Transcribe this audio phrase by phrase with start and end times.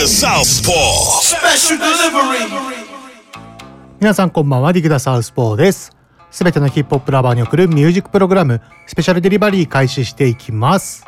[0.00, 1.20] The Southpaw.
[1.20, 2.48] Special delivery.
[4.00, 5.94] 皆さんこんばんは、ディグダサウスポーです。
[6.30, 11.04] すべてのヒップホップラバーに送るミュージックプログラム、スペシャルデリバリー開始していきます。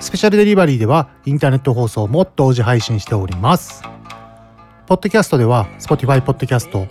[0.00, 3.84] スペシャルデリバリーでは、インターネット放送も同時配信しております。
[4.88, 6.88] ポッドキャストでは、Spotify ポッドキャスト、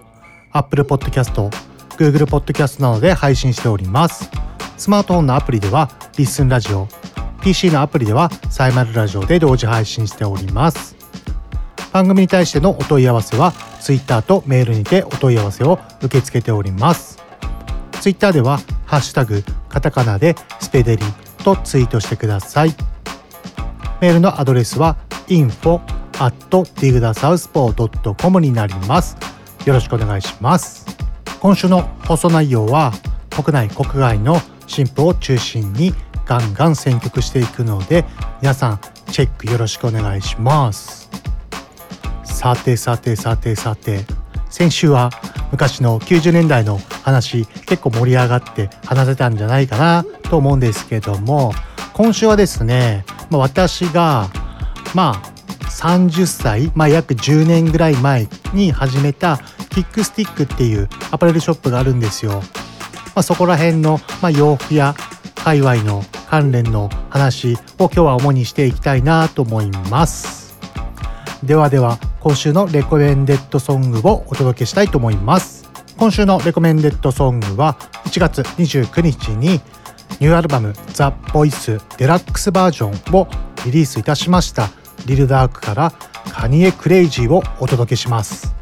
[0.53, 1.50] Apple ポッドキャスト、
[1.98, 4.31] Google ポッドキャストなどで配信しております。
[4.78, 6.88] スマートフォンのアプリでは、リッスンラジオ、
[7.41, 10.97] PC のアプリでは、サイマルラジオで同時配信しております。
[11.98, 17.17] 番組に対してのお問い合わせは Twitter とメールにてお問い合わせを受け付けております。
[18.02, 21.04] Twitter では「ハッシュタグカタカナ」で「スペデリ」
[21.44, 22.76] とツイートしてください。
[24.00, 24.95] メールのアドレスは
[25.28, 25.81] info
[26.20, 29.17] at digthesouthpaw.com になります。
[29.66, 30.86] よろしくお願いします。
[31.39, 32.94] 今週の放送内容は
[33.32, 35.95] 国内国外の新婦を中心に
[36.28, 38.06] ガンガン選曲していくので
[38.44, 38.80] 皆さん
[39.11, 41.09] チェックよろしくお願いします。
[42.38, 44.05] さてさてさてさて
[44.52, 45.09] 先週は
[45.52, 51.52] 昔の90年代の話結構盛り上がって話せたんじゃないかなと思うんですけども
[51.93, 54.30] 今週はですね、まあ、私が
[54.93, 59.39] まあ30歳、まあ、約10年ぐらい前に始めた
[59.71, 62.33] キックスティックっていうアパレルショップがあるんですよ。
[62.33, 64.93] まあ、そこら辺の、まあ、洋服や
[65.43, 70.55] 界隈の関連の話を今日は主にしていきたいなと思います。
[71.43, 75.70] ではでは今週のレコメンデッドソングをお届けしたいと思います。
[75.98, 79.61] 今週のレコメンデッドソングは1月29日に
[80.20, 83.27] ニューアルバム「ザ・ボイスデラックスバージョンを
[83.66, 84.70] リリースいたしました。
[85.06, 85.94] リルダークから
[86.32, 88.54] カニエ・クレイジーをお届けします。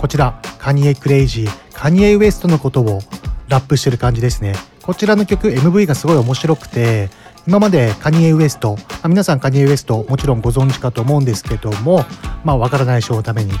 [0.00, 3.00] こちらカニエ・クレイジーカニエ・ウエストのことを
[3.48, 4.54] ラップしてる感じですね。
[4.82, 7.10] こちらの曲 MV がすごい面白くて
[7.48, 8.76] 今までカニエ・ウエスト、
[9.08, 12.04] 皆さんカニエ・ウエストもちろんご存知かと思うんですけども
[12.44, 13.52] まあわからない人のために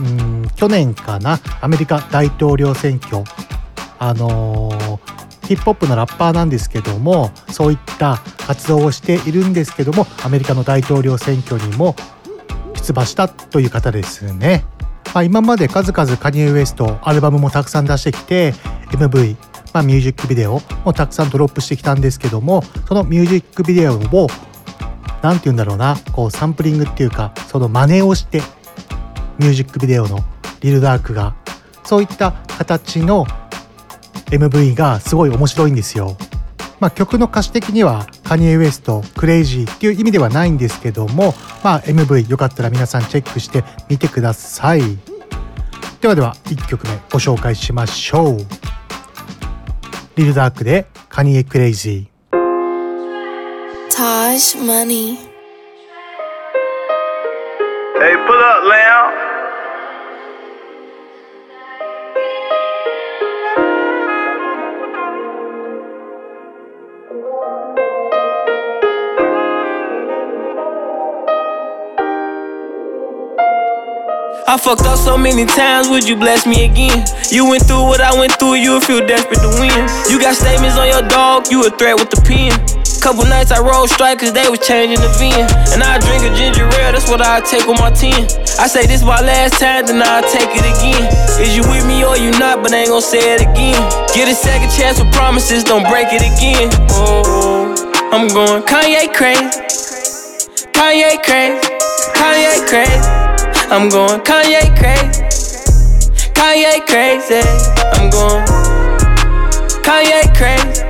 [0.00, 3.22] うん去年かなアメリカ大統領選挙
[4.00, 11.96] あのーヒップホップのラッパーなんですけどもそういった活動をしているんですけどもアメリカの大統領選挙にも
[12.74, 14.66] 出馬したという方ですね。
[15.14, 18.52] まあ、今まで数々カニエ・ウエストアルバムもたくさん出してきて
[18.90, 19.36] MV、
[19.78, 24.26] まあ、ミュージックビデオもたくさんドロップしてきたんですけどもそのミュージックビデオを
[25.22, 28.42] 何て言うんだろうなこうサンプリングっていうかその真似をして
[29.38, 30.18] ミュージックビデオの
[30.62, 31.36] リルダークが
[31.84, 33.24] そういった形の
[34.32, 36.16] MV がすごい面白いんですよ。
[36.80, 44.80] まあ、曲の歌詞的にはカニエ・ウエスト、クレイジーっていう意味ではないんですけども、まあ、MV よかったら皆さんチェックしてみてください。
[46.00, 48.77] ではでは1曲目ご紹介しましょう。
[50.17, 52.13] リルダークでカニエ・クレイジー。
[53.89, 55.17] Taj Money.
[57.99, 59.26] Hey, pull up, Lamb.
[74.48, 77.04] I fucked up so many times, would you bless me again?
[77.28, 79.76] You went through what I went through, you feel desperate to win.
[80.08, 82.56] You got statements on your dog, you a threat with the pen.
[83.04, 85.44] Couple nights I rolled strike cause they was changing the VIN.
[85.76, 88.24] And I drink a ginger ale, that's what I take with my 10.
[88.56, 91.04] I say this my last time, then I'll take it again.
[91.44, 93.76] Is you with me or you not, but I ain't gon' say it again.
[94.16, 96.72] Get a second chance with promises, don't break it again.
[96.96, 97.76] Oh,
[98.16, 99.44] I'm going Kanye crazy.
[100.72, 101.60] Kanye crazy.
[102.16, 103.27] Kanye crazy.
[103.70, 105.22] I'm going Kanye crazy.
[106.32, 107.44] Kanye crazy.
[107.92, 108.44] I'm going
[109.84, 110.82] Kanye crazy.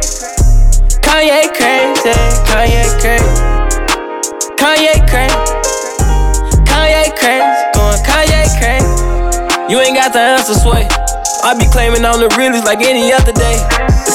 [1.03, 2.15] Kanye crazy.
[2.47, 3.27] Kanye crazy.
[4.55, 5.35] Kanye crazy.
[6.71, 7.61] Kanye crazy.
[7.75, 9.73] Going Kanye crazy.
[9.73, 10.87] You ain't got the answer, sway.
[11.43, 13.33] I be claiming on the realest like any other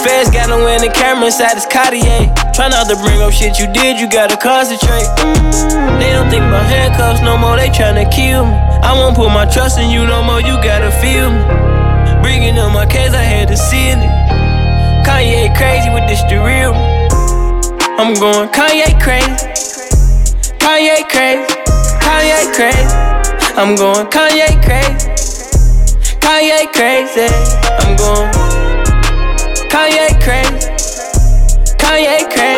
[0.03, 2.27] feds got them wearing the camera inside this Cartier.
[2.53, 5.07] Try not to bring up shit you did, you gotta concentrate.
[5.23, 8.53] Mm, They don't think about handcuffs no more, they tryna kill me.
[8.83, 11.41] I won't put my trust in you no more, you gotta feel me.
[12.21, 13.99] Bringing up my case, I had to see it.
[15.07, 16.75] Kanye crazy with this the real.
[17.99, 19.31] I'm going Kanye crazy.
[20.59, 21.47] Kanye crazy,
[22.03, 22.95] Kanye crazy.
[23.55, 25.09] I'm going Kanye crazy,
[26.19, 27.27] Kanye crazy.
[27.83, 28.52] I'm going
[29.73, 30.69] Kanye crazy,
[31.81, 32.52] Kanye crazy,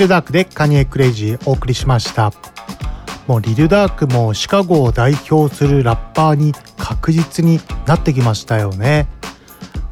[0.00, 2.32] テレダークでカニエクレイジーお送りしました。
[3.26, 9.08] もうリルダークもシカゴを代表するラッパーに確実になってきましたよね。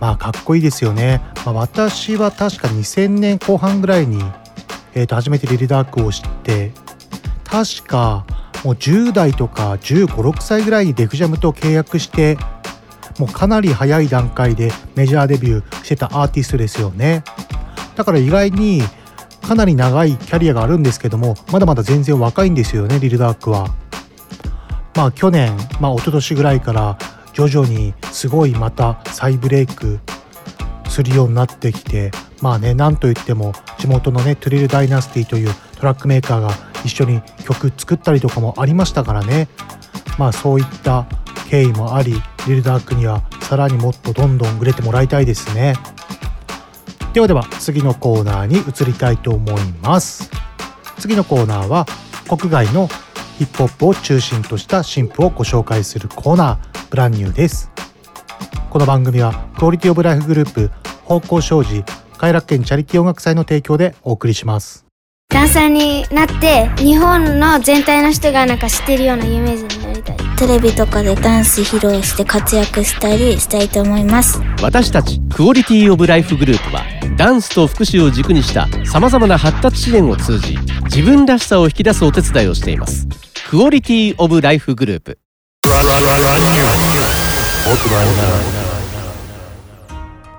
[0.00, 4.24] まあかっこいいですよね、まあ、私は確か2000年後半ぐらいに、
[4.94, 6.72] えー、と初めてリルダークを知って
[7.44, 8.24] 確か
[8.64, 12.38] もう10代とか1 5 6歳ぐらいにデフジャムと契約して
[13.18, 17.24] もうかなり早い段階でメジャーデビューしてたアーティストですよね。
[17.94, 18.80] だから意外に
[19.48, 23.68] かなり長いキャリアがあるんですけどもまだまだ全然若いんですよねリルダークは。
[24.94, 26.98] まあ去年まあ一昨年ぐらいから
[27.32, 30.00] 徐々にすごいまた再ブレイク
[30.90, 32.10] するようになってきて
[32.42, 36.50] まあねなんといっても地元のねトゥリルダイナスティというトラックメーカーが
[36.84, 39.48] 一緒に曲作ったりとかもありましたからね。
[40.18, 41.06] まあそういった
[41.48, 45.72] 経緯もありリルダークにはさらにもっとどんどん売れてもらいたいですね。
[47.12, 50.30] ではでは次のコーナーに移りたいと思います。
[50.98, 51.86] 次のコーナーは
[52.28, 52.88] 国外の
[53.38, 57.70] ヒップホップを中心とした新譜をご紹介するコーナーブランニューです。
[58.70, 60.70] この番組はクオリティオブライフグループ
[61.04, 61.84] 方向障子
[62.18, 64.84] 快楽園チャリティー音楽祭の提供でお送りします。
[65.30, 70.16] ダンサーになって日本の全体の人がなんか知ってるようなイメージになりたい。
[70.38, 74.40] テレビとかでダンス披露して活躍したりしたいと思います。
[74.62, 76.82] 私たちクオリティオブライフグループは
[77.18, 83.08] ダンスと福祉を軸にしたさまざまな発達支援を通じ自分らしさを引き出すお手伝いをしています。
[83.50, 85.18] クオリティオブライフグループ。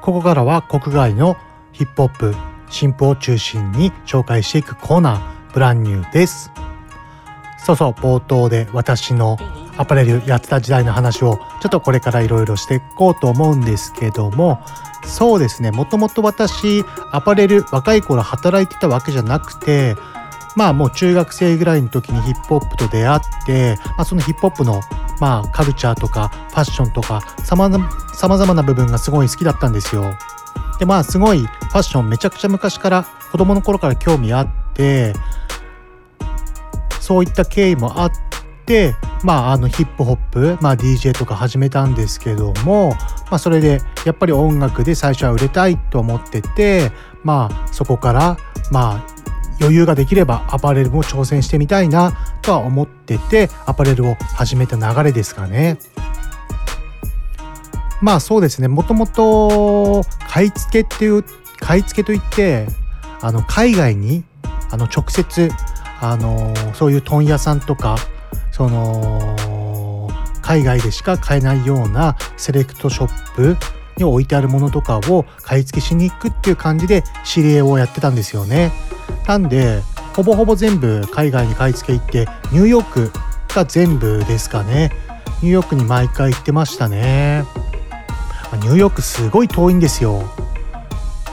[0.02, 1.36] ここからは国外の
[1.74, 2.36] ヒップホップ
[2.70, 6.50] 新譜を中心に紹介していくコーナーブランニューです。
[7.58, 9.38] そうそう冒頭で私の
[9.80, 14.60] アパレルやってた時代の話をちょっとこれからいろいろしていこうと思うんですけども
[15.06, 16.84] そうですねもともと私
[17.14, 19.96] アパレル若い頃働いてたわけじゃなくて
[20.58, 24.82] まあもう中学生ぐらいの時にヒップホップと出会って、まあ、そのヒップホップの
[25.22, 30.04] まあカルチャーとかファッションとかさまざまな部分がすごい好きだったんですよ。
[30.78, 35.14] でまあすごいファッションめちゃくちゃ昔から子供の頃から興味あって
[37.00, 38.30] そういった経緯もあって
[39.24, 46.92] まああのヒップホップ、まあ、DJ とか始めたんですけども、まあ、それでやっぱり音楽で最初は売れたいと思ってて
[47.24, 48.38] まあそこから
[48.72, 49.20] まあ
[49.60, 55.78] 余裕ができればアパレルも挑戦してみたいなとは思っててアパレルを始めた流れですかね。
[58.02, 61.26] まあそうですねもともと買い付けっていう
[61.60, 62.68] 買い付けといって
[63.22, 64.24] あの海外に
[64.72, 65.52] あの直接
[66.00, 67.98] あのそういう問屋さんとか
[68.60, 70.10] その
[70.42, 73.56] 海外でしか買えないようなセレクトショップ
[73.96, 78.74] に置いてあるものとかを買い付けしに行くっていう感じで指令をやってたんですよね。
[79.26, 79.80] なんで
[80.14, 83.12] ほぼほぼ全部海外に買い付け行ってニューヨーク
[83.56, 84.92] が全部ですかね。
[85.42, 87.46] ニューヨークに毎回行ってましたね。
[88.56, 90.30] ニューヨークすごい遠いんですよ。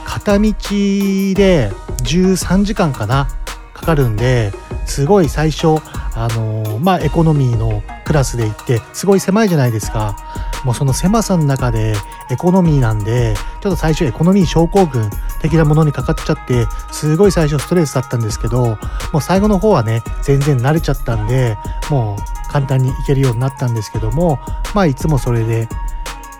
[0.05, 1.73] 片道で
[2.05, 3.27] 13時間かな
[3.73, 4.53] かかるんで
[4.85, 5.81] すごい最初
[6.17, 10.17] あのまあエコノミーのクラスで行ってすごい狭いじゃないですか
[10.65, 11.93] もうその狭さの中で
[12.31, 15.09] エコノミーなんでちょっと最初エコノミー症候群
[15.41, 18.77] 的なものにかかっちゃってすごい最初ストレスだったんですけど
[19.13, 21.55] もう最後の方はね全然慣れちゃったんで
[21.91, 24.39] もう簡単に行けるようになったんですけども
[24.73, 25.69] まあいつもそれで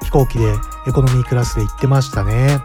[0.03, 0.55] 飛行機で
[0.87, 2.59] エコノミークラスで行ってましたね。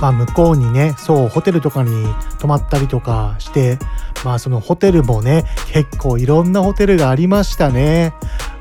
[0.00, 2.06] まあ向こうにねそうホテルとかに
[2.38, 3.78] 泊まったりとかして
[4.24, 8.12] まあそのホテルもね結構いろんなホテルがありましたね。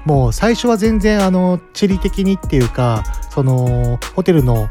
[0.06, 4.70] もう最初は全然あの地理的にっていうかそのホテルの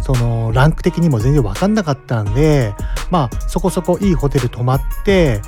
[0.00, 2.74] そのランク的にも全然分かんなかったんで
[3.10, 5.42] まあそこそこいいホテル泊まって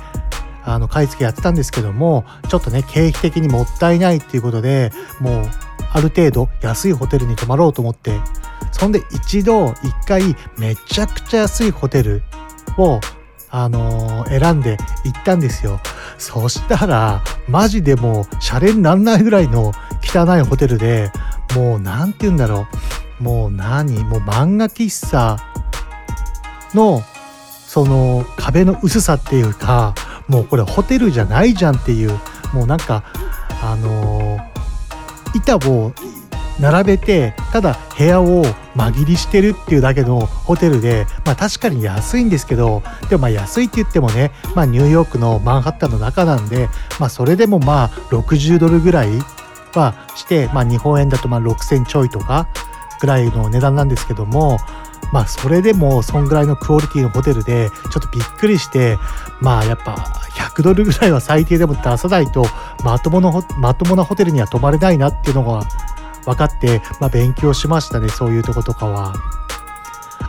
[0.63, 5.45] あの買い付けやってたんですけどもちょっとね経費的にもったいないっていうことでもう
[5.91, 8.19] ある程度安いホテルに泊まろうと思って
[8.71, 12.23] そんで一度一回めちゃくちゃ安いホテル
[12.77, 12.99] を
[13.55, 15.79] あのー、選んで行ったんですよ。
[16.17, 21.11] そしたら、マジでもう、シャレになんないぐらいの汚いホテルで、
[21.55, 22.65] もう、なんて言うんだろ
[23.19, 23.23] う。
[23.23, 24.03] もう何？
[24.05, 25.37] もう漫画喫茶
[26.73, 27.03] の、
[27.67, 29.93] その、壁の薄さっていうか、
[30.27, 32.19] もうこれホテルじゃないじゃんっていう、
[32.53, 33.03] もうなんか、
[33.61, 35.93] あのー、板を
[36.59, 38.43] 並べてただ部屋を
[38.75, 46.69] 間切りしてるっていうだけのホテルでまあ確かに安いんですけどでもまあ安いって言ってもねまあニューヨークのマンハッタンの中なんで
[46.99, 49.09] まあそれでもまあ60ドルぐらい
[49.73, 52.47] はしてまあ日本円だとまあ6000ちょいとか
[53.01, 54.57] ぐらいの値段なんですけども
[55.11, 58.97] まあそれでもそんぐらいのクオリティのホテルでちょっとびっくりして
[59.41, 59.93] まあやっぱ
[60.55, 62.45] 100ドルぐらいは最低でも出さないと
[62.83, 65.67] まとものまともなホテルには泊まれないなっていうのが
[66.25, 69.13] 分かって、まあ、勉強しましたねそういうとことかは。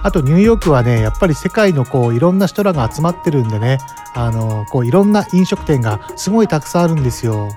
[0.02, 3.78] あとニューヨークはねやっぱり世界のこういろんな人らが集まってるんでね
[4.14, 7.48] あのこういろんな飲食店がすごいたくさんあるんですよ。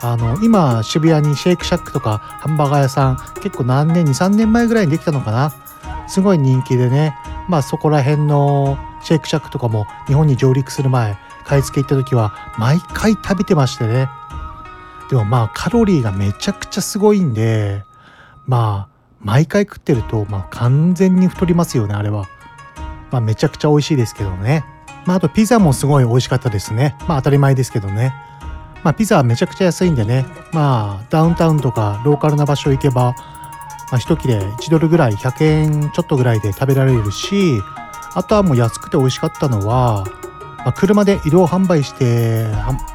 [0.00, 5.52] あの今渋谷にシェイクシャックとかハンバーガー屋さん結構何年23年前ぐらいにできたのかな
[6.08, 7.16] すごい人気でね
[7.48, 14.08] まあそこら辺のシェイクシャックとかも日本に上陸する前買い付け行った時は毎回食べてましてね
[15.14, 17.84] でもまあカロリーがめちゃくちゃすごいんで
[18.48, 22.26] まあ毎回食ってるとまあ完全に太りますよねあれは。
[23.12, 24.64] まあめちゃくちゃ美味しいですけどね。
[25.06, 26.96] まああとピザもすごい美味しかったですね。
[27.06, 28.12] まあ当たり前ですけどね。
[28.82, 30.26] まあピザはめちゃくちゃ安いんでね。
[30.52, 33.14] まあダウンタウンとかローカルな場所行けば、
[33.92, 37.62] まあ一切れ1ドルぐらい100円ちょっとぐらいで食べられるし、
[38.14, 40.04] あとはもう安くて美味しかったのは、
[40.64, 42.44] まあ、車で移動販売して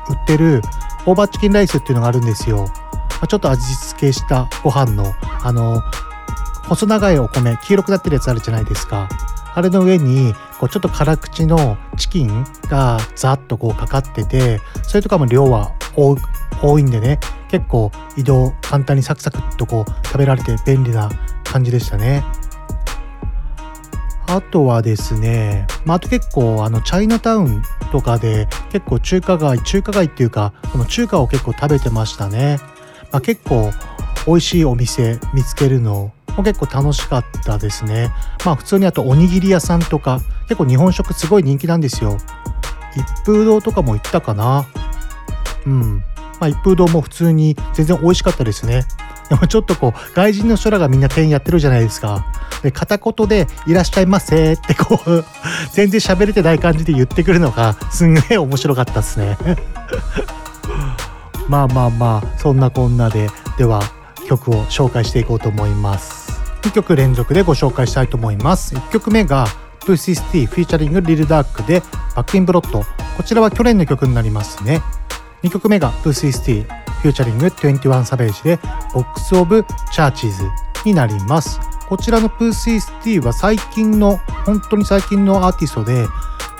[0.10, 0.62] 売ってる
[1.06, 2.66] オーバーチキンライスっていうのがあるんですよ。
[2.66, 5.82] まあ、ちょっと味付けしたご飯の、あの、
[6.68, 9.10] 細長いお米、黄色くなってるやつあるじゃないですか。
[9.56, 15.72] あれの上に、こうちょっと辛口のチキンがザッとこうかかってて、それとかも量は
[16.62, 21.10] 多いんでね、結構移動簡単にサクサクっとこう食べられて便利な
[21.44, 22.24] 感じでしたね。
[24.29, 32.59] あとはですね、まあ、あと結構あのチャイナタウンとかで結構中華街中華街っていうかこの中華を結構食べてましたね、
[33.12, 33.71] まあ、結構
[34.27, 38.12] 美味しいお店見つけるのも結構楽しかったですね。
[38.45, 42.17] まあ普通にあとおにぎり屋さんとか結構日本食すごい人気なんですよ。
[42.95, 44.65] 一風堂とかも行ったかな。
[45.65, 46.03] うん。
[46.39, 48.86] まあ一風堂も普通に全然美味しかったですね。
[49.29, 52.25] でもちょっとこう外人の人らがみんな店員やってるじゃないですか。
[52.63, 55.25] で片言で「いらっしゃいませ」ってこう
[55.72, 59.38] 全然喋れてない感じで言ってくるのがすんげえ面白かったっすね。
[61.48, 63.81] まあまあまあそんなこんなででは
[64.27, 66.39] 曲を紹介していこうと思います。
[66.63, 68.75] 2曲連続でご紹介したいと思います。
[68.75, 69.48] 1曲目が
[69.86, 71.81] Pooh Shiesty featuring Lil Durk で
[72.15, 72.84] Back in Blood
[73.17, 74.81] こちらは去年の曲になりますね。
[75.43, 78.60] 2曲目が Pooh Shiesty featuring 21 Savage で
[78.94, 80.44] Box of Churches
[80.86, 86.05] になりますこちらの Pooh Shiesty は最近の、本当に最近のアーティストで、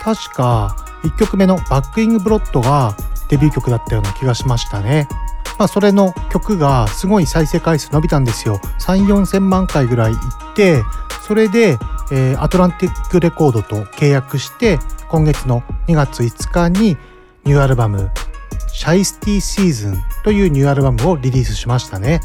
[0.00, 2.96] 確か1曲目の Back in Blood が
[3.28, 5.06] デビュー曲だったような気がしましたね。
[5.56, 8.60] まあ、それの曲がすごい再生回数伸びたんですよ。
[8.80, 10.18] 3、4千万回ぐらいいっ
[10.56, 10.82] て、
[11.22, 11.78] それで、
[12.10, 16.96] えー、 Atlantic レコードと契約して、今月の2月5日に
[17.44, 18.10] ニューアルバム、
[18.72, 22.20] Shiesty Season というニューアルバムをリリースしましたね。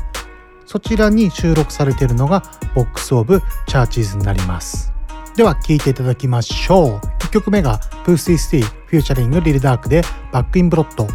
[0.66, 2.44] そちらに収録されているのが
[2.74, 4.92] Box of Churches になります。
[5.36, 7.00] では聴いていただきましょう。
[7.20, 11.08] 1曲目が Pooh Shiesty featuring Lil Durk でバックインブロット。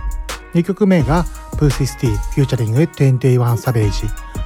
[0.54, 1.24] 2曲目が
[1.56, 4.02] プーシースティフューチャリング21サベージ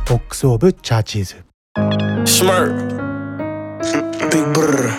[0.09, 1.45] ボックスオブチャーチーズ。
[2.25, 3.05] Smirk
[4.31, 4.91] Big brother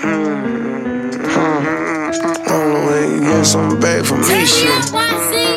[2.48, 5.55] Only way you get something back from me, shit.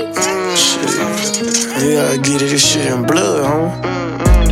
[0.59, 1.83] Shit.
[1.83, 3.99] You gotta get it, this shit in blood, huh?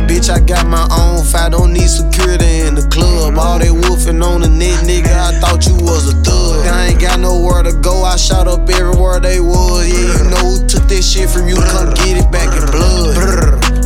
[0.07, 3.37] bitch, I got my own fight, don't need security in the club.
[3.37, 6.65] All they wolfing on the net, nigga, I thought you was a thug.
[6.65, 9.87] I ain't got nowhere to go, I shot up everywhere they was.
[9.87, 13.77] Yeah, you know who took this shit from you, come get it back in blood.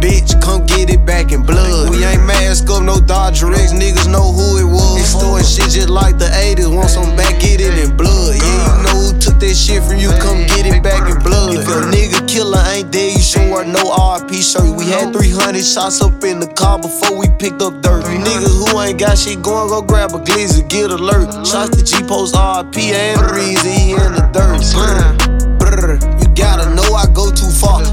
[0.00, 1.90] Bitch, come get it back in blood.
[1.90, 4.98] We ain't mask up, no Dodger X, niggas know who it was.
[4.98, 8.34] Extorting shit just like the 80s, want some back, get it in blood.
[8.34, 8.81] Yeah,
[9.52, 11.52] that shit from you, come get it back in blood.
[11.52, 14.64] If your nigga killer ain't dead, you should wear no RP shirt.
[14.64, 18.04] We had 300 shots up in the car before we picked up dirt.
[18.04, 18.24] niggas.
[18.24, 21.28] nigga who ain't got shit going, go grab a glizzy, get alert.
[21.44, 24.64] Shots to G Post RP and the reason in the dirt.
[26.22, 27.91] You gotta know I go too far.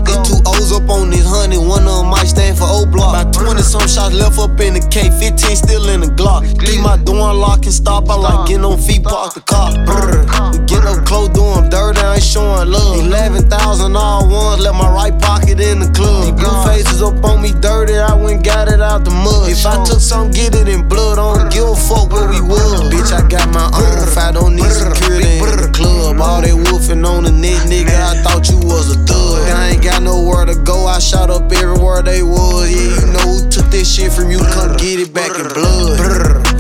[1.58, 3.16] 100, one of them might stand for O block.
[3.16, 6.46] About 20 some shots left up in the K, 15 still in the Glock.
[6.62, 8.10] Leave my door unlocked and stop.
[8.10, 9.74] I like getting on feet, park the car.
[9.86, 10.26] Brr.
[10.54, 13.00] We get up close, do them dirty, I ain't showing love.
[13.06, 16.26] 11,000 all ones, left my right pocket in the club.
[16.26, 19.50] These blue faces up on me dirty, I went got it out the mud.
[19.50, 22.42] If I took some, get it in blood, I don't give a fuck where we
[22.42, 22.82] was.
[22.94, 26.20] Bitch, I got my own, if I don't need security in the club.
[26.20, 29.48] All they wolfing on the neck, nigga, I thought you was a thug.
[29.50, 32.70] I ain't got nowhere to go, I shot up everywhere they was.
[32.70, 36.59] Yeah, you know who took this shit from you, come get it back in blood.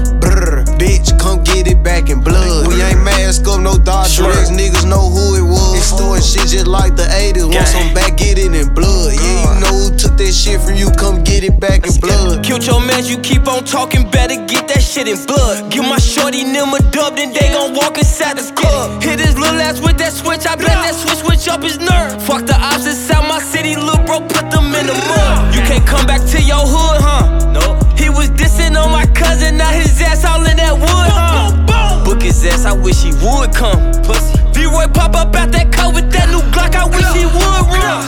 [0.89, 2.65] Bitch, come get it back in blood.
[2.65, 5.77] We ain't mask up, no Dodge Rex, niggas know who it was.
[5.77, 9.13] Extorting shit just like the 80s, want some back, get it in blood.
[9.13, 12.41] Yeah, you know who took that shit from you, come get it back in blood.
[12.41, 15.69] Killed your man, you keep on talking, better get that shit in blood.
[15.69, 18.97] Give my shorty them a dub, then they gon' walk inside the club.
[19.03, 22.17] Hit his little ass with that switch, I bet that switch switch up his nerve.
[22.25, 25.53] Fuck the ops inside my city, little bro, put them in the mud.
[25.53, 27.53] You can't come back to your hood, huh?
[27.53, 27.88] No.
[28.09, 32.03] He was dissing on my cousin, now his ass all in that wood, huh?
[32.03, 33.91] Book his ass, I wish he would come.
[34.01, 34.38] Pussy.
[34.59, 38.03] V-Roy pop up out that car with that new Glock, I wish he would run.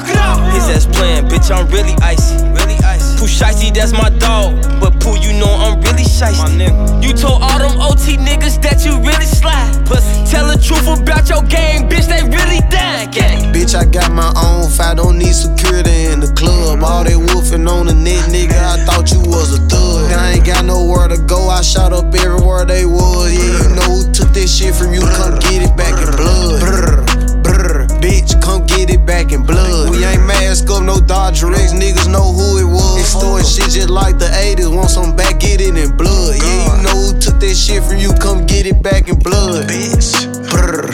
[0.52, 2.44] His ass playing, bitch, I'm really icy.
[2.52, 3.16] Really icy.
[3.16, 4.60] Pooh Shicey, that's my dog.
[4.84, 6.68] But Pooh, you know I'm really shicey.
[7.00, 9.72] You told all them OT niggas that you really slide.
[9.88, 10.28] Pussy.
[10.28, 13.10] Tell the truth about your game, bitch, they really dying.
[13.12, 13.54] Gang.
[13.56, 16.84] Bitch, I got my own fight, don't need security in the club.
[16.84, 20.12] All they woofing on the net, nigga, I thought you was a thug.
[20.12, 23.32] I ain't got nowhere to go, I shot up everywhere they was.
[23.32, 26.41] Yeah, you know who took this shit from you, come get it back in blood.
[26.60, 27.06] Brr,
[27.44, 29.92] brr, bitch, come get it back in blood.
[29.92, 33.00] We ain't mask up, no Dodge Rex, niggas know who it was.
[33.00, 36.36] Extorting shit just like the 80s, want some back, get it in blood.
[36.38, 39.68] Yeah, you know who took that shit from you, come get it back in blood.
[39.68, 40.92] Bitch, brr,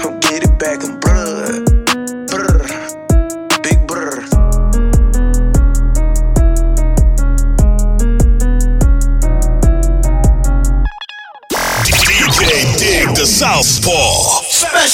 [0.00, 0.97] come get it back in blood.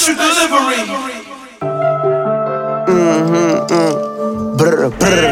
[0.05, 0.85] Special delivery.
[2.85, 3.93] Mm-hmm, mm.
[4.53, 5.25] Brr, brr.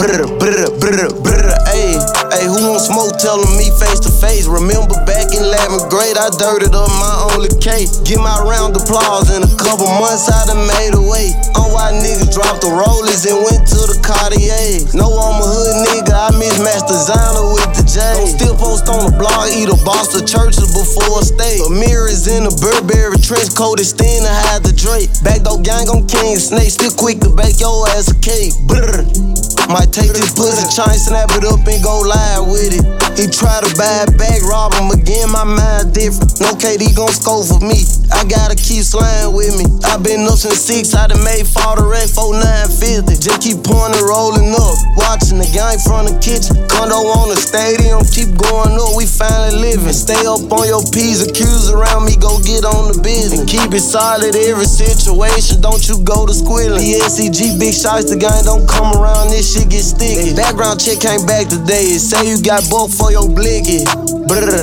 [0.00, 1.48] Brr, brr, brr, brr.
[1.68, 2.00] Ayy,
[2.32, 3.12] ayy, who won't smoke?
[3.20, 4.44] Telling me face to face.
[4.46, 7.88] Remember back in 11th grade, I dirted up my only K.
[8.04, 11.32] Get my round applause in a couple months, I done made a way.
[11.56, 14.84] On why niggas dropped the rollers and went to the Cartier.
[14.92, 17.98] No, I'm a hood nigga, I mismatched designer with the J.
[18.20, 21.56] Don't still post on the blog, eat a box of churches before a stay.
[21.64, 25.08] A mirrors in a Burberry trench coat, extend to hide the drape.
[25.24, 28.52] Back door gang on King Snake, still quick to bake your ass a cake.
[28.68, 29.37] Brr.
[29.68, 32.84] Might take this pussy chain, snap it up and go live with it.
[33.20, 36.40] He try to buy it back, rob him again, my mind different.
[36.40, 37.84] No KD gon' score for me.
[38.08, 39.68] I gotta keep sliding with me.
[39.84, 43.20] I been up since six, I done made fall the wreck, 4950.
[43.20, 44.78] Just keep pouring and rolling up.
[44.96, 46.56] Watching the gang from the kitchen.
[46.70, 49.92] Condo on the stadium, keep going up, we finally living.
[49.92, 53.44] Stay up on your P's, accused around me, go get on the business.
[53.50, 56.78] Keep it solid every situation, don't you go to squilling.
[56.78, 60.34] The SCG big shots, the gang don't come around, this shit get sticky.
[60.36, 63.82] Background check came back today, it say you got both for your blicky.
[64.28, 64.62] Brr,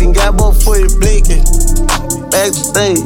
[0.00, 1.38] you got both for your blicky.
[2.32, 3.04] Back to stage.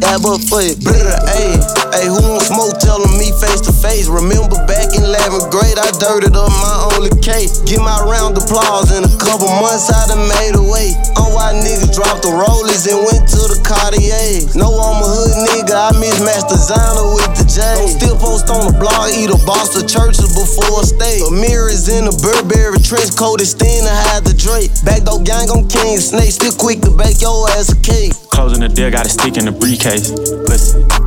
[0.00, 1.58] Got both for your brr, ayy,
[1.98, 2.78] ayy, who won't smoke?
[2.80, 4.08] Telling me face to face.
[4.08, 7.48] Remember back in 11th grade, I dirted up my only K.
[7.68, 10.96] Get my round applause in a couple months, I done made a way.
[11.20, 14.48] On why niggas dropped the rollers and went to the Cartier.
[14.56, 17.60] No, I'm a hood nigga, I mismatched designer with the J.
[17.60, 21.20] Don't still post on the blog, eat a box of churches before a stay.
[21.24, 24.72] A mirrors in a Burberry trench coat, it's thin to hide the drape.
[24.84, 28.12] Back door gang on King Snake, still quick to bake your ass a cake.
[28.32, 30.10] Closing the deal, got a stick in the briefcase.
[30.48, 31.02] Pussy.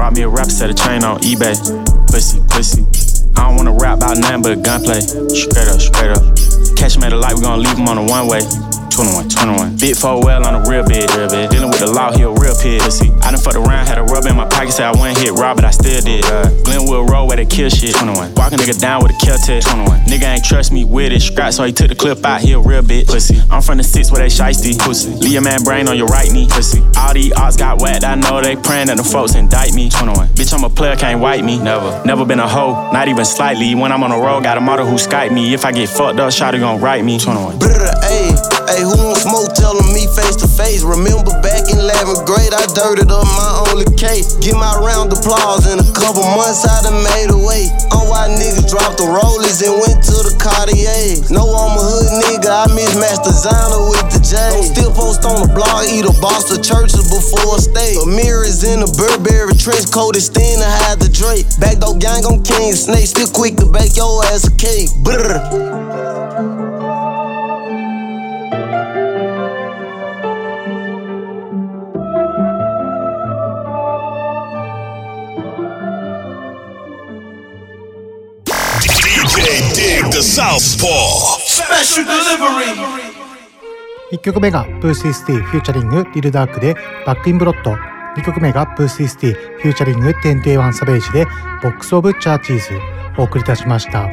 [0.00, 1.52] Brought me a rap, set a chain on eBay.
[2.10, 2.86] Pussy, pussy.
[3.36, 5.00] I don't wanna rap about nothing but gunplay.
[5.00, 6.24] Straight up, straight up.
[6.74, 8.40] Catch him at a light, we gon' leave him on the one way.
[8.90, 9.76] 21, 21.
[9.76, 11.50] Big four well on a real bed, real bed.
[11.50, 12.80] Dealing with the law, he a real pig.
[12.80, 13.10] Pussy.
[13.22, 15.54] I done fucked around, had a rub in my pocket, said I wouldn't hit raw,
[15.54, 16.24] but I still did.
[16.24, 17.94] Uh, Glenwood Road where they kill shit.
[17.94, 18.34] 21.
[18.34, 19.68] Walk a nigga down with a kill test.
[19.68, 20.00] 21.
[20.06, 21.20] Nigga ain't trust me with it.
[21.20, 23.06] Scrap, so he took the clip out, he a real bitch.
[23.06, 23.36] Pussy.
[23.50, 24.78] I'm from the six where they shiesty.
[24.78, 25.10] Pussy.
[25.10, 26.46] Leave your man brain on your right knee.
[26.48, 26.82] Pussy.
[26.96, 29.90] All these odds got whacked, I know they praying that the folks indict me.
[29.90, 30.28] 21.
[30.28, 31.58] Bitch, I'm a player, can't wipe me.
[31.58, 32.02] Never.
[32.04, 33.74] Never been a hoe, not even slightly.
[33.74, 35.54] When I'm on the road, got a model who Skype me.
[35.54, 37.18] If I get fucked up, shawty gon' write me.
[37.18, 37.58] 21.
[37.58, 39.52] Brr, ayy, ayy, who won't smoke?
[39.54, 40.82] Telling me face to face.
[40.82, 44.22] Remember back in 11th grade, I dirted up my only K.
[44.40, 47.66] Get my round applause in a couple months, I done made a way.
[47.92, 51.20] On why niggas dropped the rollers and went to the Cartier.
[51.28, 54.34] No, I'm a hood nigga, I mismatched designer with the J.
[54.38, 57.98] Don't still post on the blog, eat a box of churches before a stay.
[57.98, 61.46] A mirrors in a Burberry trench coat, it's thin to hide the drape.
[61.58, 64.90] Back door gang on King Snake, still quick to bake your ass a cake.
[65.02, 66.29] Brr.
[84.12, 86.74] 1曲目が Pooh Shiesty featuring Lil Durk で
[87.06, 87.72] Back in Blood
[88.20, 91.24] 2曲目が Pooh Shiesty featuring 21 Savage で
[91.62, 92.78] Box of Churches。
[93.16, 94.06] お送りいたしました。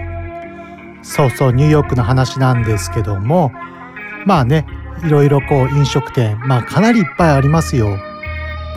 [1.03, 3.51] そうそうニューヨークの話なんですけども。
[4.25, 4.65] まあね
[5.05, 7.97] いろいろこう飲食店まあかなりいっぱいありますよ。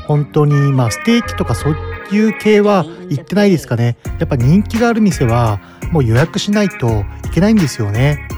[0.09, 1.77] 本当にまあステーキとかそう
[2.15, 3.97] いう系は行ってないですかね。
[4.19, 5.61] やっぱ人気がある店は
[5.93, 8.29] もう予約しないといけないんですよね。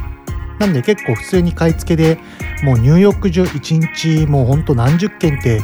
[0.58, 2.18] なんで結構普通に買い付けで
[2.62, 5.60] もうニューヨーク中1日もうほんと何十軒って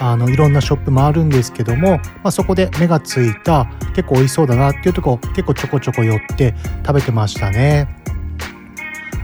[0.00, 7.88] あのいろんなショップもあるんですけども、まあ、そこで目がついた結構美味しそうだなっていうとこ結構ちょこちょこ寄って食べてましたね。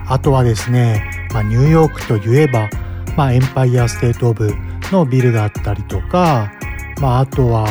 [0.06, 2.68] あとはですね、まあ、ニューヨークといえば、
[3.16, 4.52] まあ、エンパイアステートオブ
[4.90, 6.52] のビルだったりとか、
[7.00, 7.64] まあ、あとは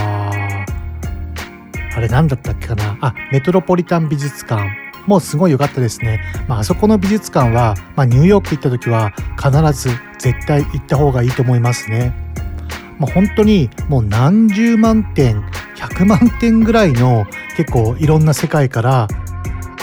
[2.00, 2.98] あれ何だったっけかな？
[3.02, 4.70] あメトロポリタン美術館
[5.06, 6.22] もうすごい良かったですね。
[6.48, 12.14] まあ、あそこの美術館は、まあ、ニューヨーク行った時は必ず絶対行った方がいいと思いますね。
[13.00, 15.42] まあ、本当にもう何十万点、
[15.76, 17.26] 100万点ぐらいの
[17.58, 19.10] 結構いろんな世界から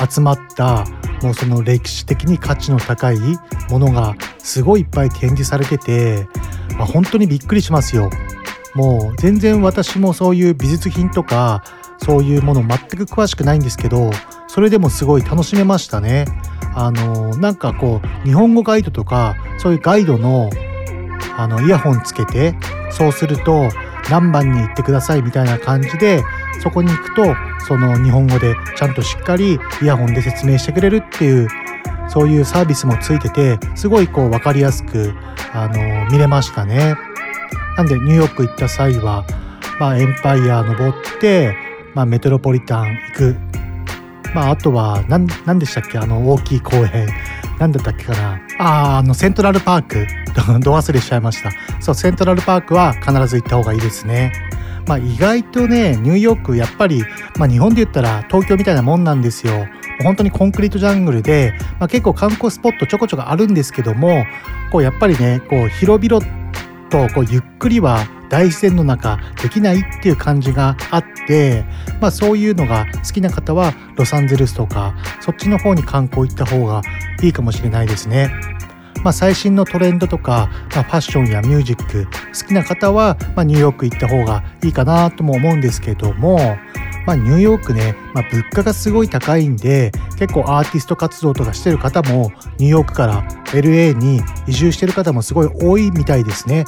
[0.08, 0.86] 集まった
[1.20, 3.18] もうその歴史的に価値の高い
[3.68, 6.26] ものがすごいいっぱい展示されてて、
[6.78, 8.08] まあ、本当にびっくりしますよ。
[8.74, 11.64] もう全然私もそういう美術品とか
[11.98, 14.10] そういうもの全く詳しくないんですけど
[14.46, 16.26] それでもすごい楽しめましたね。
[16.74, 20.50] あのなんかこう日本語ガイドとかそういうガイドの
[21.38, 22.54] あのイヤホンつけて
[22.90, 23.68] そうすると
[24.10, 26.22] 何番に行ってくださいみたいな感じで
[26.62, 27.34] そこに行くと
[27.66, 31.48] その日本語でちゃんとしっかりイヤホンで説明してくれるっていう
[32.08, 35.12] そういうサービスもついててすごいこう分かりやすく
[35.52, 36.96] あの見れましたね。
[37.76, 39.26] なんでニューヨーク行った際は、
[39.78, 41.54] まあ、エンパイア登って、
[41.96, 43.36] まあ、メトロポリタン行く。
[44.34, 45.96] まあ、あとは何何でしたっけ？
[45.96, 47.08] あの大きい公園。
[47.58, 48.38] 何だったっけかな？
[48.58, 50.06] ああのセントラルパーク。
[50.60, 51.50] ど忘れしちゃいました。
[51.80, 54.30] そうセントラルパークは必ず行った方がいいですね。
[54.86, 57.02] まあ意外とねニューヨークやっぱり、
[57.38, 59.66] まあ、日本で言ったら東京みたいなもんなんですよ。
[60.02, 64.26] 本当にコンクリートジャングルで、まあ、結構観光スポットちょこちょこあるんですけども
[64.70, 66.22] こうやっぱりねこう広々
[66.90, 71.64] とこうゆっくりは大自然の中できないっていう感じがあって、
[72.00, 76.82] まあ、そういうのが好きな方はロサンゼルスとかそっちの方に観光行った方が
[77.22, 78.30] いいかもしれないですね。
[79.02, 86.38] まあ、最新のトレンドとか、まあ、ファッションやミュージック好きな方は、まあ、ニューヨーク行った方がいいかなとも思うんですけども、
[87.06, 96.64] まあ、ニューヨークね、まあ、物価がすごい高いんで結構アーティスト活動とかしてる方もニューヨークから LA に移住してる方もすごい多いみたいですね。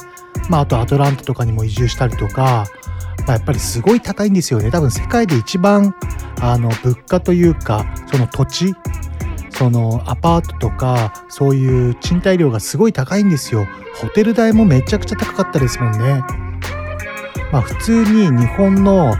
[0.49, 2.65] まあ、あとアトランタとかにも移住したりとか、
[3.27, 4.71] まあ、やっぱりすごい高いんですよね。
[4.71, 5.93] 多分世界で一番
[6.41, 8.73] あの物価というかその土地
[9.51, 13.67] そのアパートとかそういう賃貸料がすごい高いんですよ。
[13.95, 16.23] ホテル代もめちゃくちゃ高かったですもんね。
[17.51, 19.13] まあ普通に日本の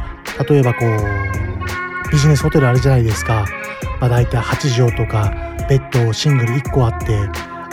[0.48, 3.46] 例えばこうビジネスホテルあるじゃないですか、
[4.00, 5.34] まあ、大体8畳とか
[5.70, 7.16] ベッドシングル1個あって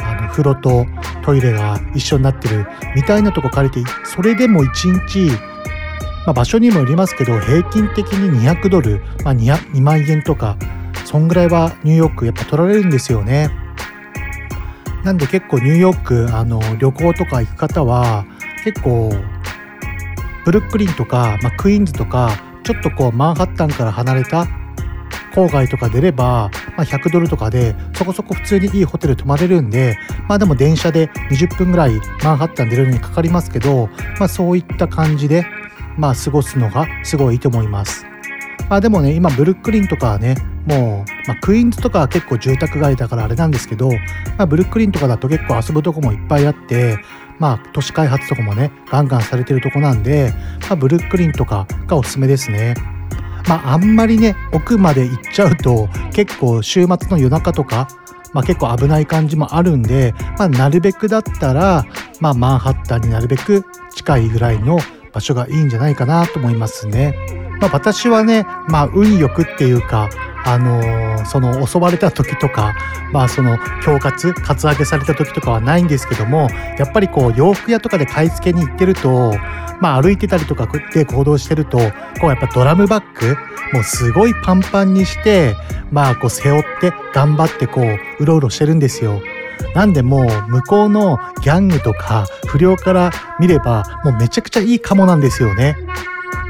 [0.02, 0.86] あの風呂と
[1.24, 5.30] トイレが一緒になってるみたいなとこ借りてそれでも1日、
[6.26, 10.56] まあ、場所にもよりますけど平均的に200ドル、まあ2、2万円とか
[11.04, 13.50] そんぐらいはニューヨークやっぱ取られるんですよね。
[15.04, 18.26] なんで結構ニューヨークあの旅行とか行く方は
[18.64, 19.14] 結構
[20.46, 22.30] ブルックリンとか、まあ、クイーンズとか
[22.62, 24.46] ちょっとこうマンハッタンから離れた
[25.34, 33.88] 郊外とか出れば、まあ、100ドルとかでそこそこ普通にいいホテル泊まれるんでまあでも電車で20分ぐらいマンハッタン出るのにかかりますけど、
[34.20, 35.44] まあ、そういった感じで
[35.98, 38.06] まあ過ごすのがすごいいいと思います。
[38.68, 46.98] まあでもね今ブルックリンとかはねもう、まあ、クイーンズとかは結構住宅街だからあれなんですけど、まあ、ブルックリンとかだと結構遊ぶとこもいっぱいあって
[47.38, 52.74] まあ都市開発とかもねガンガンされてるとこなんで、まあ、ブルックリンとかがおすすめですね。
[53.48, 57.88] まああんまりね奥まで行っちゃうと結構週末の夜中とか
[58.32, 61.86] まあ、結構危ない感じもあるんで、まあ、なるべくだったら、
[62.20, 64.78] まあ、マンハッタンになるべく近いぐらいの
[65.10, 67.45] 場所がいいんじゃないかなと思いますね。
[67.60, 70.08] まあ、私はね、まあ、運よくっていうか、
[70.46, 72.72] あのー、その襲われた時とか、
[73.12, 79.34] まあその恐喝、カツアゲされた時とかはないんですけども、やっぱりこう洋服屋とかで買い付けに行ってると、
[79.80, 81.78] まあ歩いてたりとかで行動してると、
[82.20, 83.36] こうやっぱドラムバッグ、
[83.72, 85.56] もうすごいパンパンにして、
[85.90, 89.20] まあこう背負って頑張ってこううろうろしてるんですよ。
[89.74, 95.76] なんでもう向こうのギャングとか不良から見ればもうめちゃくちゃいいカモなんですよね。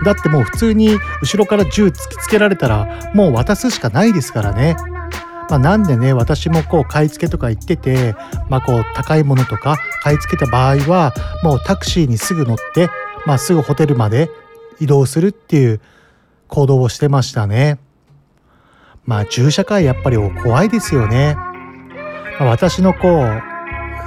[0.05, 4.77] だってもう普通に後ろから銃突きつけられたらもう渡すしかないですからね。
[5.49, 8.15] まあ、なんでね私もこう買い付けとか行ってて、
[8.49, 12.91] まあ、こう高いものとか買い付けた場合はもうタクシーにすぐ乗って、
[13.27, 14.29] まあ、すぐホテルまで
[14.81, 15.81] 移動するっていう
[16.49, 17.79] 行動をしてましたね。
[19.05, 21.37] まあ銃社会やっぱり怖いですよね。
[22.39, 23.56] まあ、私のこう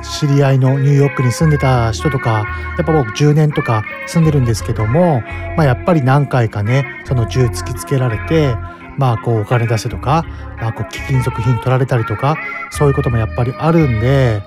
[0.01, 2.45] 知り合いのニューヨークに住んでた人とか
[2.77, 5.21] やっぱ僕10年とか住んでるんですけども、
[5.55, 8.55] まあ、やっぱり何回かねその銃突きつけられて
[8.97, 10.25] まあこうお金出せとか、
[10.59, 12.37] まあ、こう貴金属品取られたりとか
[12.71, 14.41] そういうこともやっぱりあるんで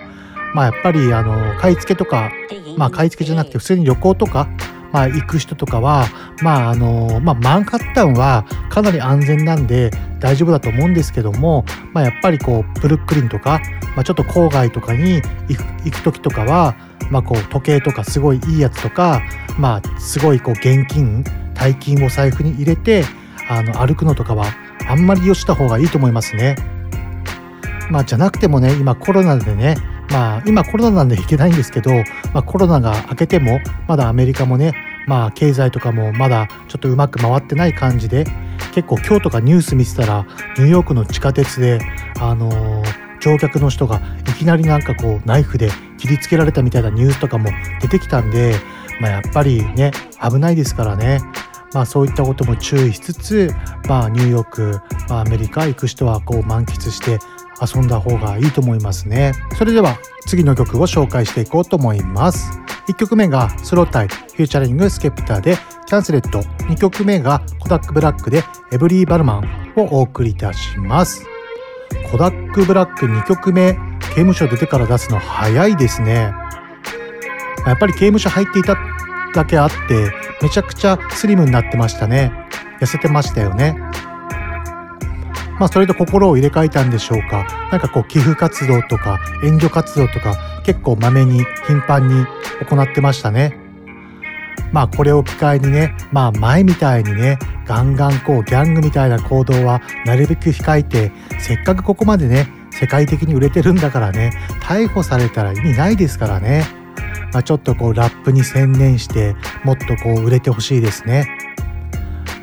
[0.55, 2.31] まあやっぱりあの買い付けとか
[2.77, 4.49] まあ買い付けじゃなくて普通に旅行とか
[4.93, 6.07] まあ、行く人とかは、
[6.43, 13.61] まああのまあ、マンハッタンはかなり安全なんで大丈夫だと思うんですけども、まあ、やっぱりこうブルックリンとか、
[13.97, 15.23] まあ、ちょっと郊外とかに
[15.85, 16.77] 行く時とかは、
[17.11, 19.23] まあ、こう時計とかすごいいいやつとか、
[19.59, 21.25] まあ、すごいこう現金
[21.55, 23.05] 大金を財布に入れて
[23.49, 24.47] あの歩くのとかは
[24.89, 26.57] あんまりよした方がいいと思いますね。
[27.91, 29.77] まあ、じゃなくてもね今コロナでね
[30.13, 31.91] まあ今コロナなんで行けないんですけど、
[32.33, 34.75] まあ、コロナが明けてもまだアメリカもね
[35.07, 38.27] まあ経済とかもまだちょっとうまく回ってない感じで
[38.75, 41.81] 結構今日とかニュース見てたらニューヨークの地下鉄で
[42.21, 42.85] あのー、
[43.21, 48.55] 乗客の人がいきなりなんかこうナイフで切りつけられたみたいなニュースとかも出てきたんで、
[49.01, 51.21] まあ、やっぱりね危ないですからね。
[51.75, 53.51] まあ、そういったことも注意しつつ、
[53.89, 57.19] まあ、ニューヨーク、まあ、アメリカ行く人はこう満喫して
[57.63, 59.33] 遊んだ方がいいと思いますね。
[59.57, 62.59] それでは次の曲を紹介していこうと思います。
[62.89, 71.25] 1曲目がスロータイフューチャリングスケプターでキャンセレット2曲目がコダックブラックでエブリーバルマンをお送りいたします。
[72.11, 76.33] コダックブラック2曲目刑務所出てから出すの早いですね。
[77.67, 78.77] やっぱり刑務所入っていた
[79.35, 82.33] だけあってめちゃくちゃスリムになってましたね。
[82.81, 83.77] 痩せてましたよね。
[85.63, 87.47] まあ、それと心を入れ替えたんでしょうか？
[87.71, 92.27] なんかこう寄付活動とか援助活動とか結構まめに頻繁に
[92.69, 93.57] 行ってましたね。
[94.73, 106.65] まあこれを機会にね、まあ前みたいにね、ガンガンこうギャングみたいな行動はなるべく控えて、せっかくここまでね、世界的に売れてるんだからね、逮捕されたら意味ないですからね。
[107.33, 111.29] まあ、ちょっとこうラップに専念してもっとこう売れてほしいですね。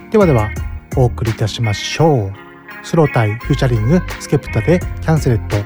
[0.10, 0.52] ではでは
[0.96, 2.49] お送りいたしましょう。
[2.84, 5.58] スロータイフューチャリングスケプタでキャンセレット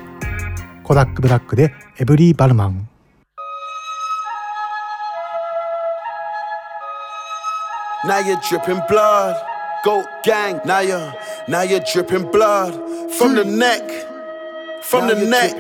[0.84, 2.90] コダックブラックでエブリー・バルマン
[8.06, 9.34] Now you're dripping blood,
[9.86, 10.60] goat gang.
[10.66, 11.14] Now you're,
[11.48, 12.74] now you're dripping blood
[13.14, 13.90] from the neck,
[14.84, 15.54] from the neck.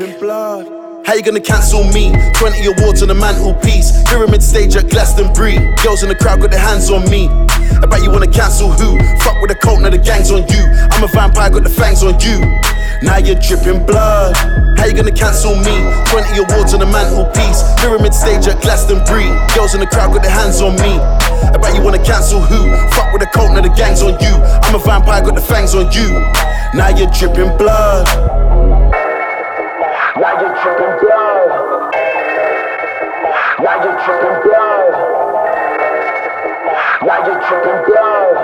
[1.06, 2.16] How you gonna cancel me?
[2.40, 3.92] 20 awards on the mantelpiece.
[4.08, 5.60] Pyramid stage at Glastonbury.
[5.84, 7.28] Girls in the crowd got their hands on me.
[7.28, 8.96] I bet you wanna cancel who?
[9.20, 10.64] Fuck with the cult, now the gang's on you.
[10.96, 12.40] I'm a vampire, got the fangs on you.
[13.04, 14.38] Now you're dripping blood.
[14.80, 15.76] How you gonna cancel me?
[16.08, 17.60] 20 awards on the mantelpiece.
[17.84, 19.28] Pyramid stage at Glastonbury.
[19.52, 21.04] Girls in the crowd got their hands on me.
[21.52, 22.72] I bet you wanna cancel who?
[22.96, 24.34] Fuck with the cult, now the gang's on you.
[24.64, 26.16] I'm a vampire, got the fangs on you.
[26.72, 28.33] Now you're dripping blood.
[34.14, 34.94] Dripping blood.
[37.02, 38.36] Now you're tripping blood.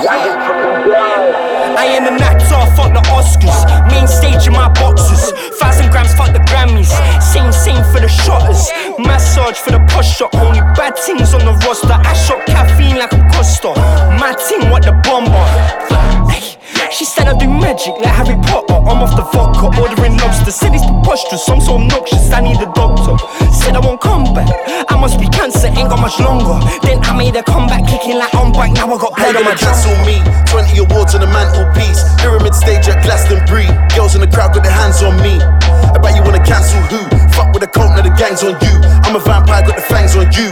[0.00, 1.34] Now you're tripping blood.
[1.76, 3.60] I am an actor, fuck the Oscars.
[3.90, 5.32] Main stage in my boxes.
[5.60, 6.88] Thousand grams, fuck the Grammys.
[7.22, 8.70] Same, same for the shotters.
[8.98, 10.28] Massage for the posture.
[10.32, 11.92] Only bad things on the roster.
[11.92, 13.74] I shot caffeine like a Costa.
[14.18, 16.57] My team, what the bomber.
[16.90, 18.80] She said I do magic like Harry Potter.
[18.88, 20.50] I'm off the vodka, ordering lobster.
[20.50, 23.14] Said it's preposterous, I'm so obnoxious, I need a doctor.
[23.52, 24.48] Said I won't come back.
[24.88, 26.58] I must be cancer, ain't got much longer.
[26.82, 28.72] Then I made a comeback, kicking like on bike.
[28.72, 30.18] Now I got blood on my cancel me.
[30.48, 32.02] 20 awards on the mantelpiece.
[32.18, 33.68] Pyramid stage at Glastonbury.
[33.94, 35.38] Girls in the crowd got their hands on me.
[35.38, 37.00] I bet you wanna cancel who?
[37.36, 38.74] Fuck with the cult, now the gang's on you.
[39.06, 40.50] I'm a vampire, got the fangs on you.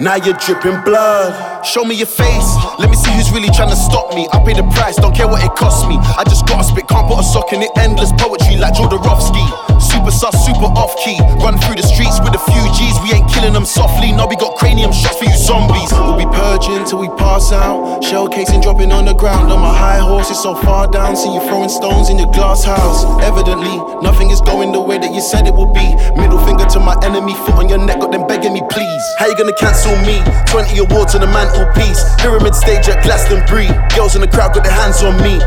[0.00, 1.64] Now you're dripping blood.
[1.64, 2.48] Show me your face.
[2.78, 4.26] Let me see who's really trying to stop me.
[4.32, 5.96] I pay the price, don't care what it costs me.
[6.18, 7.70] I just gotta spit, can't put a sock in it.
[7.78, 9.73] Endless poetry like Jodorowsky.
[9.94, 11.14] Super sus, super off key.
[11.38, 12.98] Run through the streets with a few G's.
[13.06, 14.10] We ain't killing them softly.
[14.10, 15.86] Now we got cranium shots for you zombies.
[15.94, 18.02] We'll be purging till we pass out.
[18.02, 19.52] Shell casing dropping on the ground.
[19.52, 21.14] On my high horse, it's so far down.
[21.14, 23.06] See you throwing stones in your glass house.
[23.22, 25.86] Evidently, nothing is going the way that you said it would be.
[26.18, 29.04] Middle finger to my enemy, foot on your neck, got them begging me, please.
[29.18, 30.18] How you gonna cancel me?
[30.50, 32.02] 20 awards on the mantelpiece.
[32.18, 33.70] Pyramid stage at Glastonbury.
[33.94, 35.38] Girls in the crowd got their hands on me.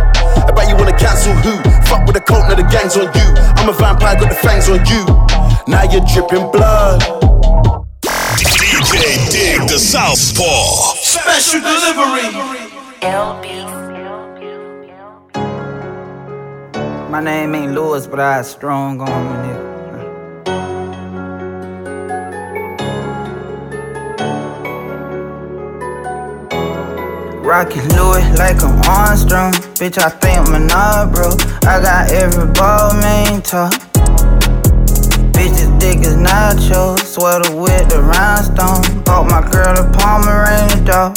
[0.55, 1.53] Bet you wanna cancel who?
[1.85, 3.27] Fuck with the cult, now the gang's on you.
[3.61, 5.05] I'm a vampire, got the fangs on you.
[5.67, 7.01] Now you're dripping blood.
[8.37, 10.95] DJ Dig the Southpaw.
[10.95, 12.29] Special delivery.
[13.01, 13.57] LB
[17.09, 19.77] My name ain't Lewis, but I strong on me, nigga.
[27.43, 29.53] Rocky Louis like I'm Armstrong.
[29.79, 31.29] Bitch, I think my knob bro.
[31.63, 33.86] I got every ball main top.
[35.87, 36.99] Bitches dick is nacho.
[36.99, 39.03] Sweater with the rhinestone.
[39.03, 41.15] Bought my girl a Pomeranian dog.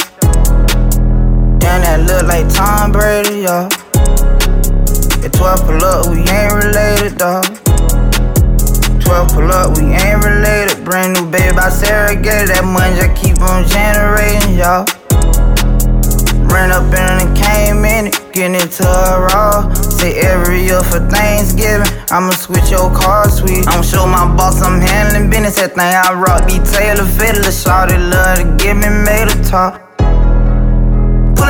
[1.59, 3.67] Damn, that look like Tom Brady, y'all.
[5.25, 7.45] At 12 pull up, we ain't related, dog.
[9.01, 10.85] 12 pull up, we ain't related.
[10.85, 14.87] Brand new baby by Sarah Get That money just keep on generating, y'all.
[16.51, 19.73] Ran up in it, came in it, getting into a raw.
[19.75, 23.67] Say every year for Thanksgiving, I'ma switch your car sweet.
[23.69, 25.57] I'ma show my boss I'm handling business.
[25.57, 27.51] That thing I rock be Taylor Fiddler.
[27.53, 29.90] Shawty love to give me made a talk.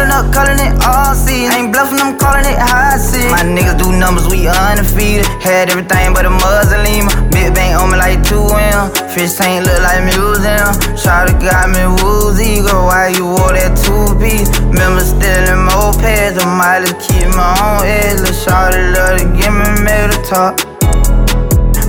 [0.00, 1.52] Pulling up, calling it all season.
[1.52, 3.28] Ain't bluffing, I'm calling it high season.
[3.36, 5.28] My niggas do numbers, we undefeated.
[5.44, 7.12] Had everything but a muslima.
[7.28, 8.88] Big bang on me like 2M.
[9.12, 10.72] Fish tank look like museum.
[10.96, 12.64] Shawty got me woozy.
[12.64, 14.48] Go, why you wore that two piece?
[14.72, 16.40] Remember stealing mopeds.
[16.40, 18.24] I might just keep my own edge.
[18.24, 20.64] Lil' Shawty love to give me made a talk.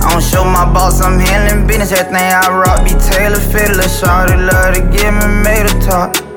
[0.04, 1.96] I don't show my boss I'm handling business.
[1.96, 3.88] Everything I rock be Taylor Fiddler.
[3.88, 6.31] Shawty love to give me made a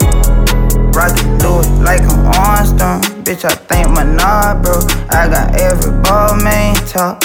[0.96, 3.02] Rocky do it like I'm Armstrong.
[3.28, 4.80] Bitch, I think my knob bro.
[5.10, 7.20] I got every ball main top.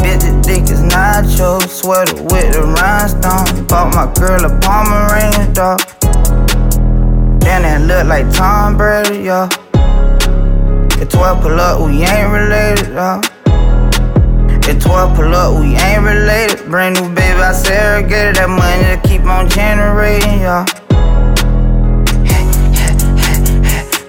[0.00, 1.60] Bitch, the dick is nacho.
[1.68, 3.66] Sweater with the rhinestone.
[3.66, 5.80] Bought my girl a Pomeranian dog.
[7.40, 9.52] Damn, that look like Tom Brady, y'all.
[11.02, 13.22] At 12 pull up, we ain't related, y'all.
[14.64, 16.70] At 12 pull up, we ain't related.
[16.70, 20.87] Brand new baby, I surrogated that money to keep on generating, y'all.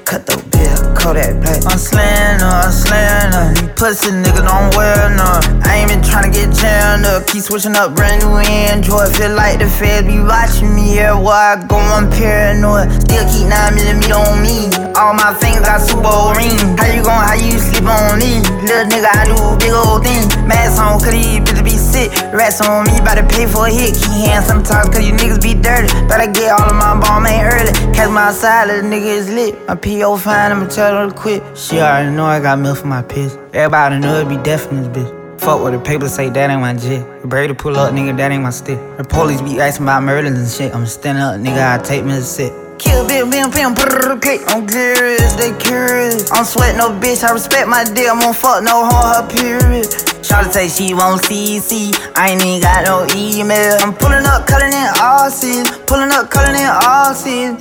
[0.09, 1.61] Cut the bill, Kodak black.
[1.69, 3.53] I'm slaying her, I'm slaying her.
[3.61, 5.61] You pussy nigga don't wear none.
[5.61, 7.29] I ain't been tryna get jammed up.
[7.29, 9.13] Keep switching up brand new Android.
[9.13, 11.77] Feel like the feds be watching me everywhere I go.
[11.77, 12.89] I'm paranoid.
[13.05, 14.73] Still keep 9 millimeter on me.
[14.97, 16.57] All my things got super ring.
[16.73, 18.41] How you gon' how you sleep on me?
[18.65, 20.25] Little nigga, I do big old thing.
[20.49, 22.09] Mask on, cause these bitches be sick.
[22.33, 23.95] Rats on me, about to pay for a hit.
[23.95, 25.89] Key hand sometimes, cause you niggas be dirty.
[26.07, 27.73] Better get all of my ball man early.
[27.93, 29.53] Catch my side, little nigga is lit.
[29.67, 31.41] My PO fine, I'ma tell her to quit.
[31.57, 33.35] She already know I got milk for my piss.
[33.53, 35.19] Everybody know it be deaf in this bitch.
[35.39, 36.73] Fuck what the paper say, that ain't my.
[36.73, 38.77] The Brady pull up, nigga, that ain't my stick.
[38.97, 40.75] The police be asking about murders and shit.
[40.75, 42.51] I'm standing up, nigga, I take me a sit.
[42.79, 44.41] Kill bim bim bim brrr, click.
[44.47, 46.31] I'm curious, they curious.
[46.31, 48.07] I'm sweat no bitch, I respect my dick.
[48.09, 49.85] I'm gon' fuck no hoe, her period.
[50.23, 51.93] Shawty say she won't CC.
[52.15, 53.77] I ain't even got no email.
[53.81, 55.65] I'm pulling up, cutting in all season.
[55.85, 57.57] Pulling up, cutting in all season.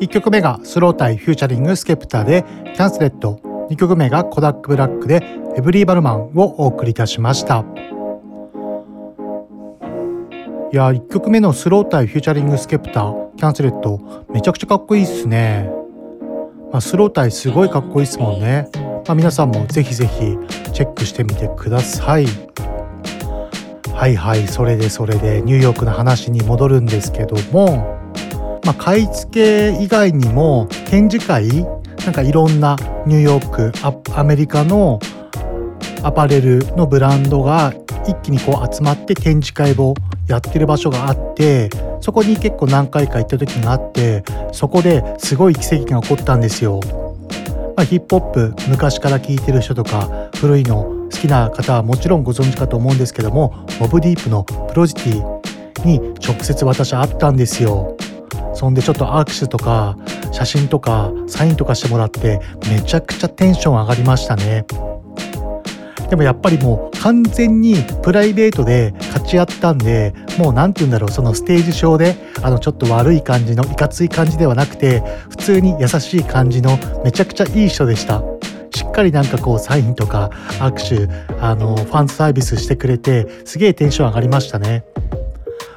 [0.00, 2.42] 1曲目が slowthai featuring Skepta で
[2.74, 3.38] CANCELLED。
[3.68, 5.22] 2曲目が Kodak Black で
[5.58, 7.66] Every Balmain をお送りいたしました。
[10.72, 14.24] いや1曲目の slowthai featuring Skepta CANCELLED。
[14.30, 15.70] めちゃくちゃかっこいいっすね、
[16.72, 18.70] まあ、 slowthai すごいかっこいいっすもんね、
[19.06, 20.38] まあ、皆さんもぜひぜひ
[20.72, 22.26] チェックしてみてください。
[23.98, 27.98] はいはいそれでそれでニューヨークの話に戻るんですけども
[28.64, 31.48] まあ、買い付け以外にも展示会
[32.04, 33.72] なんかいろんなニューヨーク
[34.14, 35.00] アメリカの
[36.02, 37.72] アパレルのブランドが
[38.06, 39.94] 一気にこう集まって展示会を
[40.26, 41.70] やってる場所があって
[42.00, 46.80] そこに結構何回か行った時があってそこですごい奇跡が起こったんですよ。
[47.74, 57.96] まあ、ヒップホップ昔から聴いてる人とか古いの好きな方はもちろんご存知かと思うんですけどもモブディープのプロジティに直接私会ったんですよ。
[58.58, 59.96] そんでちょっと握手とか
[60.32, 64.66] 写真とかサインとかしてもらってめちゃくちゃテンション上がりましたね
[66.10, 78.22] でもやっぱりもう完全にプライベートで勝ち合ったんでもう何て言うんだろうそのステージ上であのちょっと悪い感じのいかつい感じではなくて普通に優しい感じのめちゃくちゃいい人でした
[78.98, 81.08] かりなんかこうサインとか握手
[81.40, 84.84] あのファンサービスしてくれてすげえテンション上がりましたね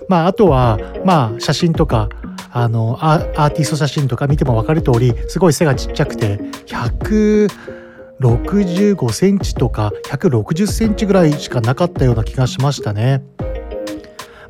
[0.08, 2.10] まああとはまあ写真とか
[2.52, 13.22] あのアーティスト写真とか見ても分かる通りすごい背がちっちゃくて165センチとか160センチぐらいしかなかったような気がしましたね。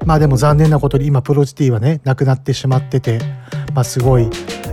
[0.05, 3.19] まあでも残念なことに今プロジティはね亡くなってしまってて、
[3.75, 4.27] まあ、すごい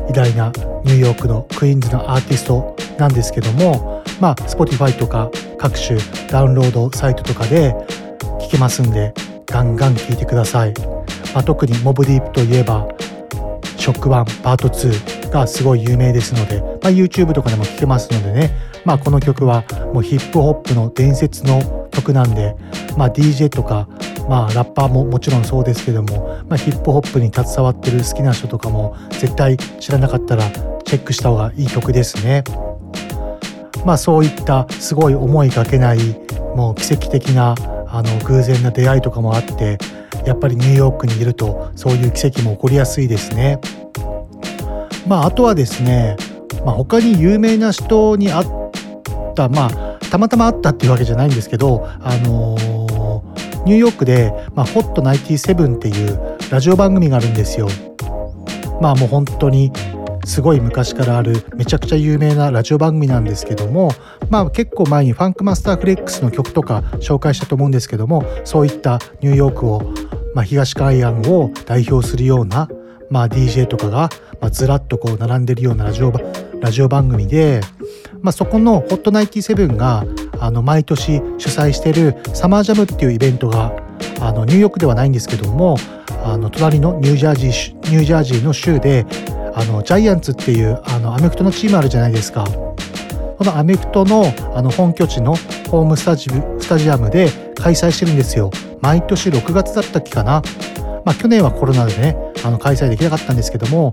[0.09, 0.53] 偉大な
[0.85, 5.99] ニューヨークのクイーンズのアーティストなんですけどもまあ Spotify とか各種
[6.31, 7.75] ダウンロードサイトとかで
[8.41, 9.13] 聴けますんで
[9.47, 10.75] ガンガン聴いてください、
[11.35, 12.89] まあ、特にモブディープといえば
[13.77, 18.51] ショック1パート2がすごい有名ですので、まあ、YouTube とかでも聴けますのでね、
[18.85, 22.57] まあ、この曲はもうヒップホップの伝説の曲なんで、
[22.97, 23.89] まあ、DJ とか、
[24.29, 30.51] まあ、ラッパーももちろんそうですけども、まあ、ヒップホップに携わってる好きな人とかも絶対知らなかったら
[30.85, 32.45] チェックした方がいい曲ですね。
[33.85, 35.99] まあそういったすごい思いがけない
[36.57, 37.55] もう奇跡的な
[37.87, 39.79] あの偶然な出会いとかもあって
[40.26, 43.61] やっぱりニューヨークにいるとそういう奇跡も起こりやすいですね。
[45.07, 46.16] まああとはですね、
[46.64, 48.68] まあ、他に有名な人に会っ
[49.39, 56.18] たまあたまたま会ったっていうわけじゃないんですけどあのー、ニューヨークで、まあ、ホット97っていう
[56.51, 57.68] ラジオ番組があるんですよ。
[58.80, 59.72] まあもう本当に
[60.24, 63.91] すごい昔からあるめちゃくちゃ有名なラジオ番組なんですけども
[64.28, 69.93] まあ結構前にファンクマスターフレックスの曲とか紹介したと思うんですけどもそういったニューヨークを、
[70.34, 72.68] まあ、東海岸を代表するような、
[73.11, 74.11] まあ、DJ とかが、
[74.41, 76.12] まあ、ずらっとこう並んでるようなラジオ
[76.61, 77.61] ラジオ番組で、
[78.23, 80.05] まあ、そこのホットナイティセブンが
[80.41, 83.73] あの毎年主催してるサマージャムっていうイベントが
[84.21, 85.77] あのニューヨークではないんですけども
[86.25, 89.07] あの隣のニュージャージーニュージャージーの州で
[89.55, 92.45] あのジャイアンツっていうあのアメフトのチームあるじゃないですか。
[92.45, 95.37] このアメフトのあの本拠地の
[95.71, 98.51] ホームスタジスタジアムで開催してるんですよ。
[98.81, 100.43] 毎年6月だったっけかな。
[101.05, 103.93] まあ、去年はコロナでねあの開催できなかったんですけども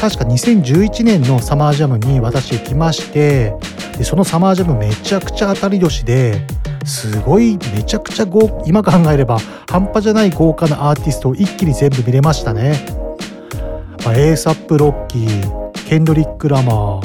[0.00, 3.54] 確か2011年のサマージャムに私行きまして
[3.98, 6.46] でそのサマージャムめちゃくちゃ当たり年で
[6.84, 9.38] すごいめちゃくちゃ豪今考えれば
[9.68, 13.00] 半端じゃない豪華なアーティストを一気に全部見れましたね。
[14.04, 17.02] まあ、エーサップ・ロッキーケンドリック・ラマー、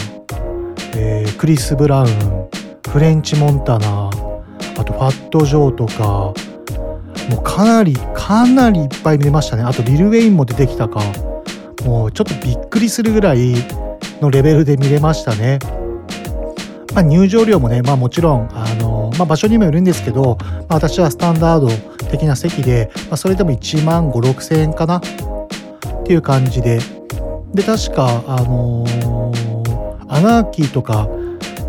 [0.96, 2.50] えー、クリス・ブラウン
[2.90, 4.10] フレンチ・モンタナ
[4.78, 6.34] あとファット・ジョーとか
[7.30, 9.64] もうかなりかなりいっぱい見れましたね。
[9.64, 11.02] あとリル・ウェインも出てきたか。
[11.86, 13.54] もうちょっとびっくりするぐらい
[14.22, 15.60] のレベルで見れましたね。
[16.94, 21.70] まあ、入場料もね、まあ、もちろん、あのまあ、場所にもよるんですけど、まあ、私はスタンダード
[22.10, 24.98] 的な席で、まあ、それでも1万5、6千円かな。
[24.98, 25.02] っ
[26.08, 26.80] ていう感じで。
[27.56, 31.08] で確かあのー、アナーキーとか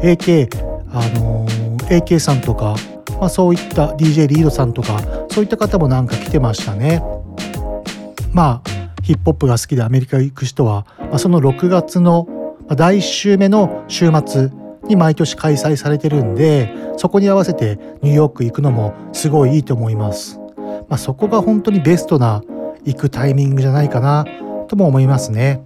[0.03, 0.49] AK
[0.91, 2.75] あのー、AK さんとか、
[3.21, 5.01] まあ、そういった DJ リードさんとか
[5.37, 7.03] そういった方もなんか来てましたね
[8.33, 12.27] まあヒップホップが好きでアメリカ行く人は、まあ、その6月の
[12.69, 14.49] 第1週目の週末
[14.85, 22.43] に毎年開催されてるんでそこに合わせてニューヨーク行くのもすごいいいと思います、まあ、そこが本当にベストな
[22.87, 24.25] 行くタイミングじゃないかな
[24.69, 25.63] とも思いますね。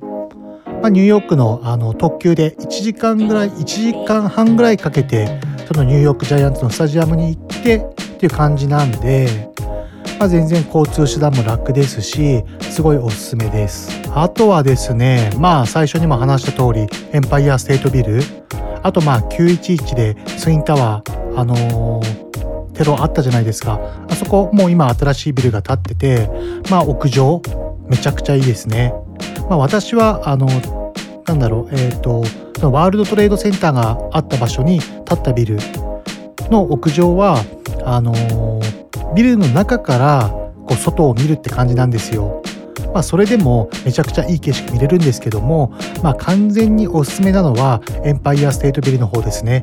[0.80, 9.50] まあ、ニューヨークのあの特急で1時間ぐらい1時間半ぐらいかけてそのニューヨークジャイアンツのスタジアムに行ってっていう感じなんで、
[10.18, 13.90] まあ、全然交通手段も楽ですしすごいおすすめです。
[14.14, 18.20] あとはですねまあ最初にも話した通りエンパイアステートビル
[18.82, 22.30] あとまあ911でツインタワーあのー
[22.74, 26.30] テロあったじゃないですかあそこもう今新しいビルが建ってて
[26.70, 27.42] まあ屋上
[27.88, 28.94] めちゃくちゃいいですね
[29.50, 30.46] まあ私はあの
[31.26, 32.20] なんだろうえっ、ー、と
[32.70, 35.58] ワールドトレードセンターがあった場所に建ったビル
[36.50, 37.36] の屋上は
[37.84, 38.14] あの
[39.14, 40.30] ビルの中から
[40.66, 42.42] こう外を見るって感じなんですよ。
[42.92, 45.72] まあ、それでもめちゃくちゃいい景色見れるんですけども、
[46.02, 49.60] まあ、完全におすすめなのはエンパイアステートビルの方ですね。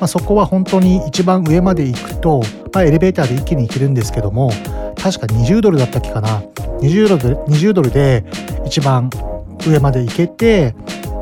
[0.00, 2.42] まあ、そこは本当に一番上まで行くと、
[2.72, 4.50] まあ、エレベーターで一気に行けるんですけども
[5.02, 6.42] 確か20ドルだったっけかな
[6.80, 8.24] 20ドルで ,20 ドルで
[8.66, 9.08] 一番
[9.66, 10.74] 上まで行けて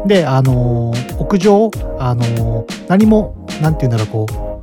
[0.06, 4.53] であのー、屋上あのー、何も何て言うんだろうこう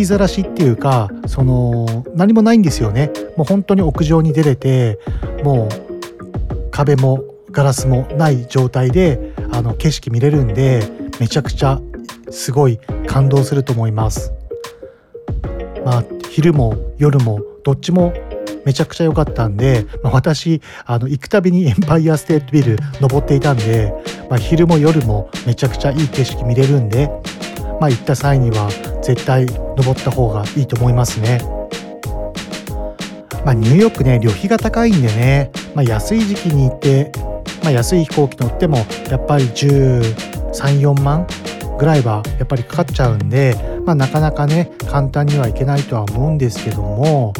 [0.00, 3.10] きざらしっていうかその何もないんですよね。
[3.36, 4.98] もう本当に屋上に出れて
[5.44, 10.82] もう壁もガラスもない状態であの景色見れるんで
[11.20, 11.80] めちゃくちゃ
[12.30, 14.32] すごい感動すると思います。
[15.84, 18.14] まあ昼も夜もどっちも
[18.64, 23.92] めちゃくちゃ良かったんで、まあ、私あの行くたびにエンパイアステートビル登っていたんで、
[24.30, 27.10] まあ、昼も夜もめちゃくちゃいい景色見れるんで、
[27.80, 28.68] まあ、行った際には
[29.02, 31.40] 絶対登った方がいいと思いますね。
[33.44, 37.10] まあ、ニューヨークね旅費が高いんでね、まあ、安い時期に行って、
[37.62, 38.78] まあ、安い飛行機乗っても
[39.08, 41.26] やっぱり134万
[41.78, 43.56] ぐらいはやっぱりかかっちゃうんで、
[43.86, 47.32] まあ、なかなかね簡単にはいけないとは思うんですけども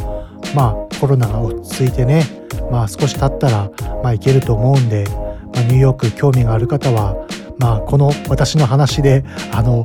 [0.55, 2.24] まあコロナが落ち着いてね
[2.70, 3.70] まあ少し経ったら
[4.03, 5.05] まあ行けると思うんで、
[5.53, 7.26] まあ、ニューヨーク興味がある方は
[7.59, 9.22] まあこの私の話で
[9.53, 9.84] あの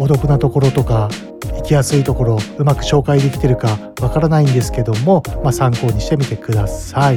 [0.00, 1.10] お得なところとか
[1.56, 7.16] 行きやすいところうまく紹介できてるかわからないんですけども、まあ、参考にしてみてください。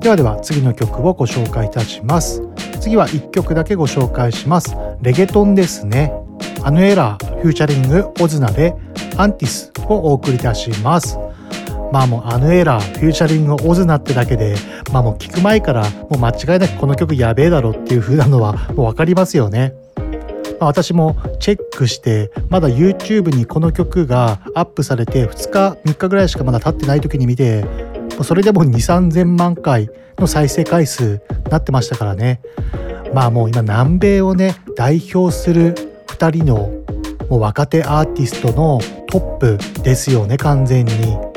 [0.00, 2.42] ではでは次の曲をご紹介いたします。
[2.80, 4.76] 次は1曲だけご紹介します。
[5.02, 6.12] レゲトンですね。
[6.62, 8.74] Anuel AA featuring Ozuna で
[9.16, 11.18] Antes をお送りいたします。
[11.92, 14.54] まあもう Anuel AA、featuring Ozuna ってだけで、
[14.92, 19.74] まあもう聞く前からもう間違いなくこの曲やべえだろっていう風なのはもうわかりますよね。
[20.60, 27.64] まあ、私もチェックして、まだ YouTube にこの曲がアップされて2日、3日ぐらいしかまだ経ってない時に見て、
[28.22, 32.40] それでも2、3000万回の再生回数なってましたからね。
[33.12, 35.74] まあもう今南米をね、代表する
[36.08, 36.70] 2人の
[37.28, 41.33] もう若手アーティストのトップですよね、完全に。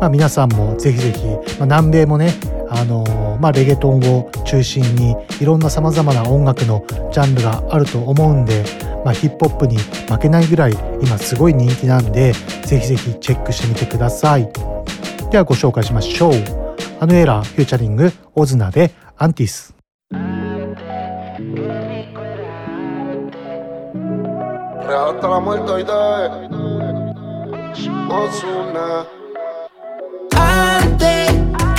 [0.00, 1.26] まあ、皆さんもぜひぜひ、
[1.58, 2.32] まあ、南米もね、
[2.70, 8.64] あのー、まあ、レゲトンを中心にいろんなさまざまな音楽のジャンルがあると思うんで、
[9.04, 10.72] まあ、ヒップホップに負けないぐらい
[11.02, 12.32] 今すごい人気なんで
[12.64, 14.50] ぜひぜひチェックしてみてください。
[15.30, 16.32] ではご紹介しましょう。
[16.98, 19.74] あのエラーフューチャリングオズナでアンティス。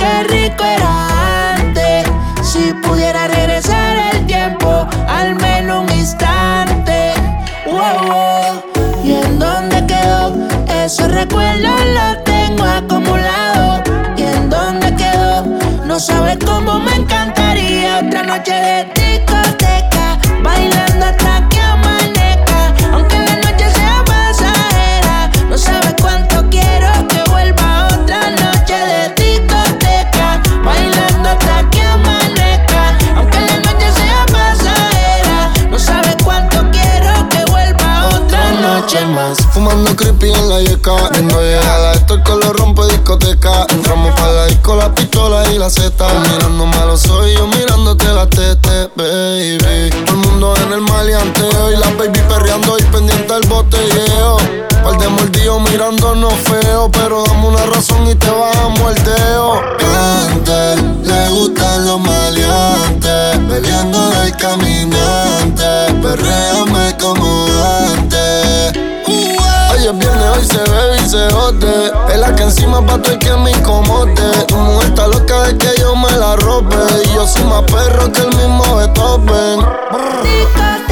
[0.02, 2.06] Qué rico era antes.
[2.42, 7.12] Si pudiera regresar el tiempo, al menos un instante.
[7.66, 8.62] Wow.
[9.04, 10.34] ¿Y en dónde quedó?
[10.84, 12.31] Esos recuerdos los
[40.82, 43.66] yeca Viendo llegada, esto el color rompe discoteca.
[43.70, 47.46] Entramos para la disco, la pistola y la zeta Mirándome a los ojos y yo
[47.46, 49.90] mirándote la tete, baby.
[50.04, 54.36] Todo el mundo en el maleanteo Y la baby perreando y pendiente al botelleo.
[54.82, 59.62] Par de mordidos mirándonos feo Pero dame una razón y te bajamos el deo
[60.32, 63.48] Antes, le gustan los maleantes.
[63.48, 65.64] Bebiendo del caminante
[66.02, 67.46] Perréame como
[67.86, 68.92] antes
[69.82, 71.90] Hoy hoy se bebe y se jode.
[72.08, 74.14] Es la que encima pa' el que me incomode.
[74.46, 76.76] Tu mujer está loca de que yo me la robe.
[77.04, 80.91] Y yo soy más perro que el mismo Beethoven.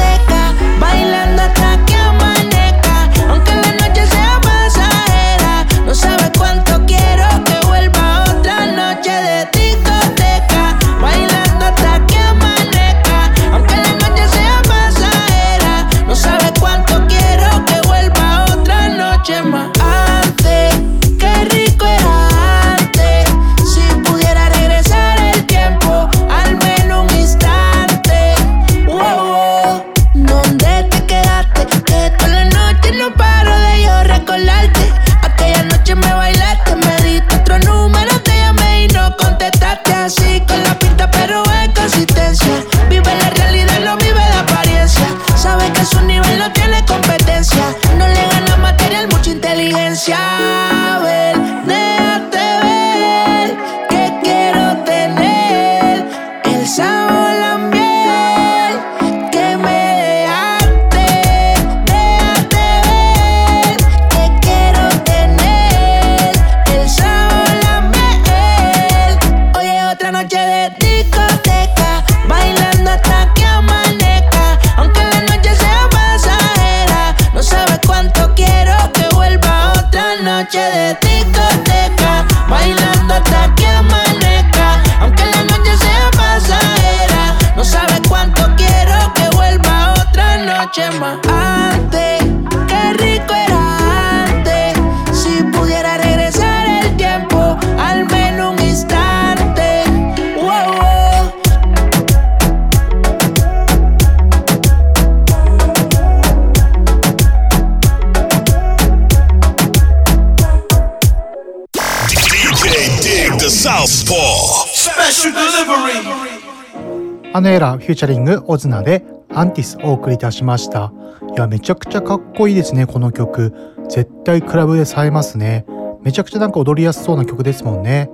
[117.41, 120.93] あのエラフューチャリングオズナでアンティスお送りいたしました。
[121.35, 123.51] いやめちゃくちゃかっこいいですねこの曲。
[123.89, 125.65] 絶対クラブで冴えますね。
[126.03, 128.11] めちゃくちゃなんか踊りやすそうな曲ですもんね。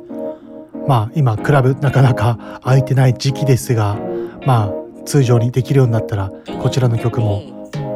[0.88, 3.98] まあ今クラブなかなか空いてない時期ですが
[4.46, 7.42] まあ通常にできるようになったらこちらの曲も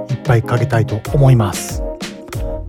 [0.09, 1.82] いっぱいかけたいと思います。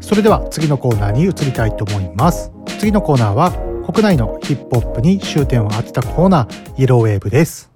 [0.00, 2.52] それでは次のコーナーに移りたいと思います。
[2.78, 3.50] 次のコーナーは
[3.92, 7.71] 国内のヒップホップに終点を当てたコーナーイエローウェーブです。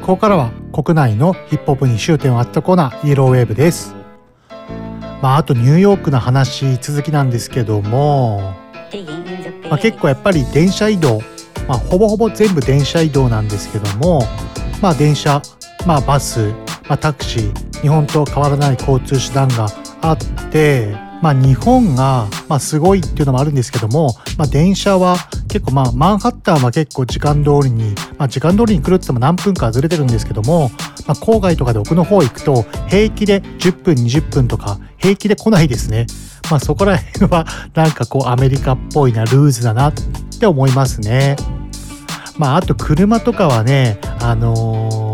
[0.00, 3.94] ここからは国内のヒップホップに終点を当てたコーナーイエローウェーブです。
[5.22, 8.54] まああとニューヨークの話続きなんですけども、
[9.70, 11.20] まあ、結構やっぱり電車移動、
[11.66, 14.22] まあ、ほぼほぼ全部電車移動なんですけども
[14.82, 15.40] まあ電車、
[15.86, 16.52] まあ、バス、
[16.88, 19.66] まあ、タクシー日本と変わらない交通手段が
[20.02, 20.18] あっ
[20.52, 25.16] てまあ、日本が、まあ、すごいっていうのもあるんですけども、まあ、電車は
[25.48, 30.70] 結構まあマンハッタンは結構時間通りに、まあ、時間通りに来るって言っても何分かずれてるんですけども、
[31.06, 36.06] まあ、郊外とかで奥の方行くと平気で10分20分とか平気で来ないですね。
[36.50, 39.92] まあそこら辺はなんかこうアメリカっぽいなルーズだなっ
[40.38, 41.36] て思いますね。
[42.38, 45.05] まああと車とかはね、あのー、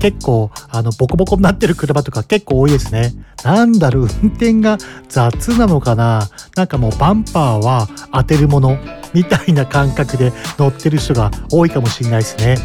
[0.00, 3.12] 結構あのボコボコになってる車とか結構多いですね。
[3.44, 4.78] なんだろう、運転が
[5.08, 8.78] 雑なのかななんかもうバンパーは当てるもの
[9.14, 12.56] みたいな感覚で乗ってる人が多いかもしれないですね。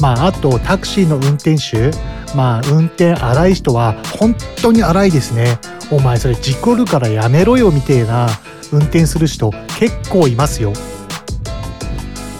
[0.00, 1.90] まああとタクシーの運転手、
[2.36, 5.58] まあ運転荒い人は本当に荒いですね。
[5.90, 8.28] お前それ事故るからやめろよみてえな
[8.72, 10.72] 運転する人結構いますよ。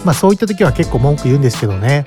[0.03, 2.05] まあそういった時は結構文句言うんですけどね。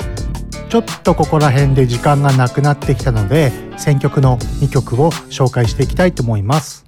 [0.69, 6.85] ちょっとここら辺で時間がなくなってきたので選曲の2曲を紹介していきたいと思います。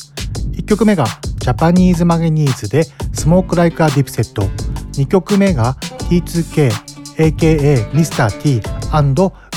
[0.53, 1.07] 1曲目が
[1.39, 4.43] ジャパニーズマグニーズでスモークライクアディプセット
[4.93, 5.76] 2曲目が
[6.11, 6.70] T2K
[7.16, 8.31] aka Mr.
[8.41, 8.61] T&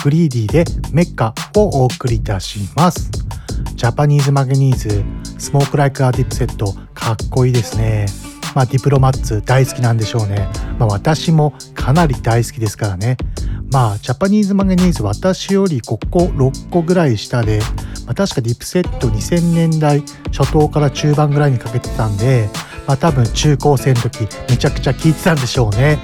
[0.03, 3.09] グリーディでメッカをお送りいたします。
[3.75, 5.03] ジャパニーズマゲニーズ
[5.37, 8.32] Smoke like a Dipset かっこいいですね。
[8.55, 10.47] まあディプロマッツ大好きなんでしょうね
[10.79, 13.17] まあ私もかなり大好きですからね
[13.73, 17.59] まあ、ジャパニーズマゲニーズ私より5個、6個ぐらい下で、
[18.05, 22.47] まあ、確か Dipset 2000年代初頭から中盤ぐらいにかけてたんで、
[22.85, 25.97] まあ多分中高生の時めちゃくちゃ聴いてたんでしょうね。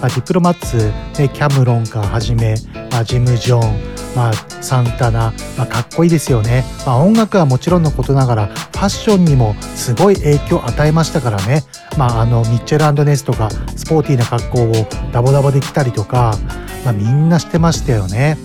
[0.00, 0.78] まあ、ディプロマッツ、
[1.20, 2.54] ね、 Cam'ron からはじめ、
[2.90, 6.64] まあ、ジム・ジョーン、まあ、サンタナ、まあ、かっこいいですよね。
[6.86, 11.64] まあ、音楽はもちろんのことながら、ファッションにもすごい影響を与えましたからね。
[11.98, 14.72] まあ、あの、ミッチェルネストがスポーティーな格好を
[15.12, 16.36] ダボダボで着たりとか、
[16.84, 18.38] まあ、みんなしてましたよね。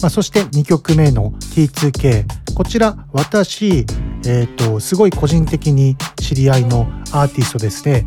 [0.00, 3.86] まあ、そして2曲目の T2K こちら私、
[4.26, 8.04] えーと、すごい個人的に知り合いのアーティストですね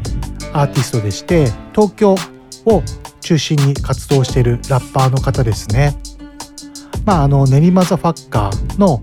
[0.53, 2.15] アーティストでして東京
[2.65, 2.83] を
[3.21, 5.97] 中心に活動しているラッパーの方ですね。
[7.07, 9.01] まあ、あの練マザファッカーの、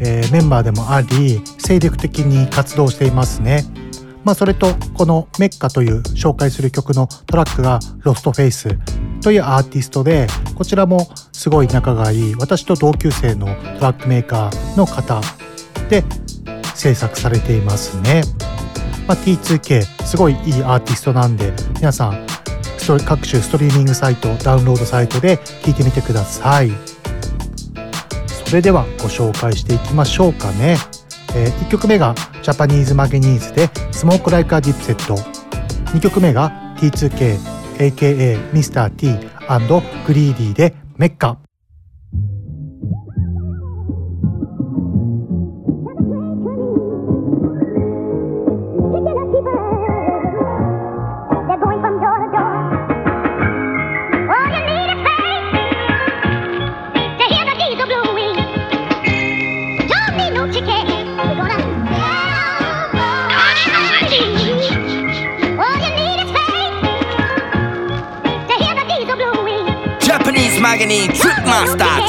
[0.00, 3.62] えー、メンバーでもあり精力的に活動していますね。
[4.24, 8.76] まあ、それとこのメッカという紹介する曲のトラックが Lostface
[9.22, 10.26] というアーティストで
[10.56, 13.52] こちらもすごい仲がいい私と同級生のト
[13.82, 15.20] ラックメーカーの方
[15.88, 16.02] で
[16.74, 18.22] 制作されていますね。
[19.06, 22.26] まあ、T2K すごいいいアーティストなんで皆さん
[23.06, 26.93] 各種ストリーミングサイトダウンロードサイトで聴いてみてください
[28.46, 30.76] それではご紹介していきましょうかね、
[31.34, 35.14] えー、1曲目がジャパニーズマゲニーズで Smoke like a Dipset
[35.90, 37.38] 2曲目が T2K
[37.78, 38.90] aka Mr.
[38.90, 39.06] T&
[40.06, 41.43] Greedy でメッカ
[70.86, 72.04] げにトリップマスター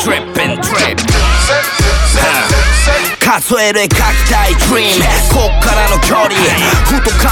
[3.26, 3.97] 数える描き
[4.30, 5.01] たい dream
[5.34, 6.30] こっからの距離。
[6.86, 7.26] ふと考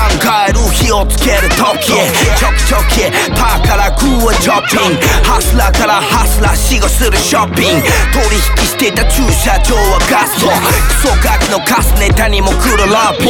[0.50, 1.94] える火をつける時。
[2.36, 3.06] チョキチョキ
[3.38, 7.88] パーからグーはチョッピンハスラーからハスラー死後するショッピング。
[8.12, 13.30] 取引してた駐車場はガストクソガキのカスネタにも来るラップ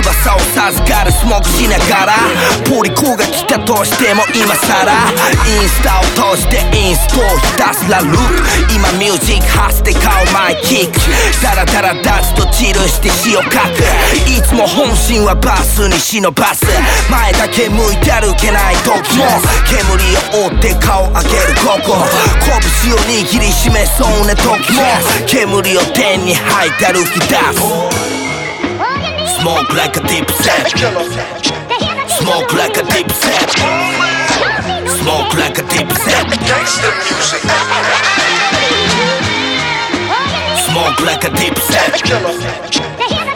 [0.00, 2.16] 翼を授かるスモークしながら。
[2.64, 5.10] ポ通り子が来たとしても今さら
[5.46, 8.74] インスタを通してインストをひたすらループ。
[8.74, 10.98] 今ミュージックハスで顔マイキック。
[11.42, 13.54] ダラダラダスとチルして詩を書く
[14.26, 16.66] いつも本心はバスに忍ばす。
[17.10, 19.24] 前だけ向いて歩けない時も。
[19.66, 19.86] 煙
[20.38, 22.04] を追って顔上げるここ。
[22.44, 24.82] 拳を握りしめそうな時も。
[25.26, 28.08] 煙を天に吐いて歩き出す。
[29.38, 30.68] Smoke like a deep set
[32.08, 33.50] Smoke like a deep set
[34.88, 38.47] Smoke like a deep set Gangsta music.
[40.78, 42.06] Smoke like a deep set.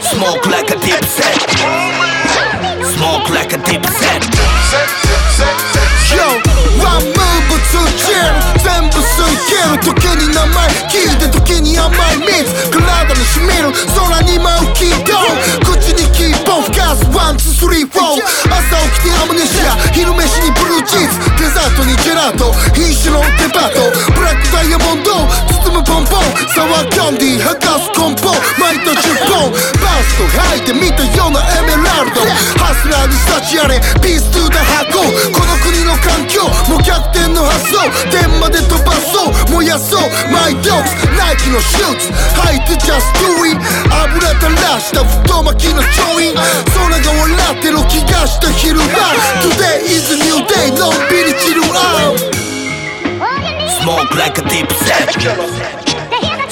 [0.01, 1.49] Smoke like a deep set.
[2.95, 4.23] Smoke like a deep set.
[6.15, 6.52] Yo.
[7.73, 25.11] Move to chill 全部吸い切る時に名前聞いて時に甘い蜜体に染みる空に舞うキートン口にキーポン吹かすワンツースリーフォー朝起きてアムネシア昼飯にブルーチーズデザートにジェラート品種のデパートブラックダイヤモンド
[25.65, 28.29] 包むポンポンサワーキャンディー剥がすコンポ
[28.61, 29.51] 毎年10本
[29.81, 32.21] バースト吐いてみたようなエメラルド
[32.61, 35.42] ハスラーに幸あれピーストゥーダ箱
[36.83, 37.79] 逆転の発想
[38.11, 42.11] 天まで飛ばそう燃やそうマイドックスナイキのシューズ
[42.43, 43.57] 履いて just do it
[43.89, 48.83] 油垂らした太巻きのちょい空が笑ってる気がした昼間
[49.41, 52.23] Today is a new day のんびりチルアウト
[53.83, 55.11] Smoke like a deep set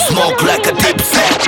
[0.07, 1.41] Smoke like a deep set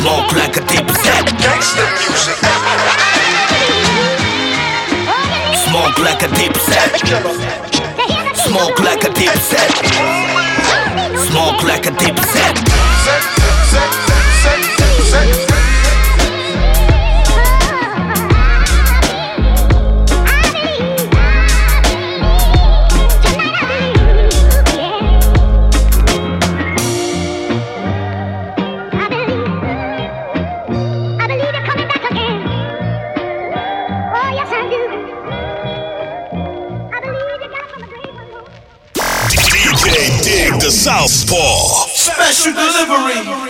[0.00, 3.19] Smoke like a deep set Gangsta music.
[5.80, 6.98] Smoke like a deep set
[8.36, 9.70] Smoke like a deep set
[11.16, 12.18] Smoke like a deep
[40.80, 41.88] Southpaw.
[41.92, 43.49] Special delivery.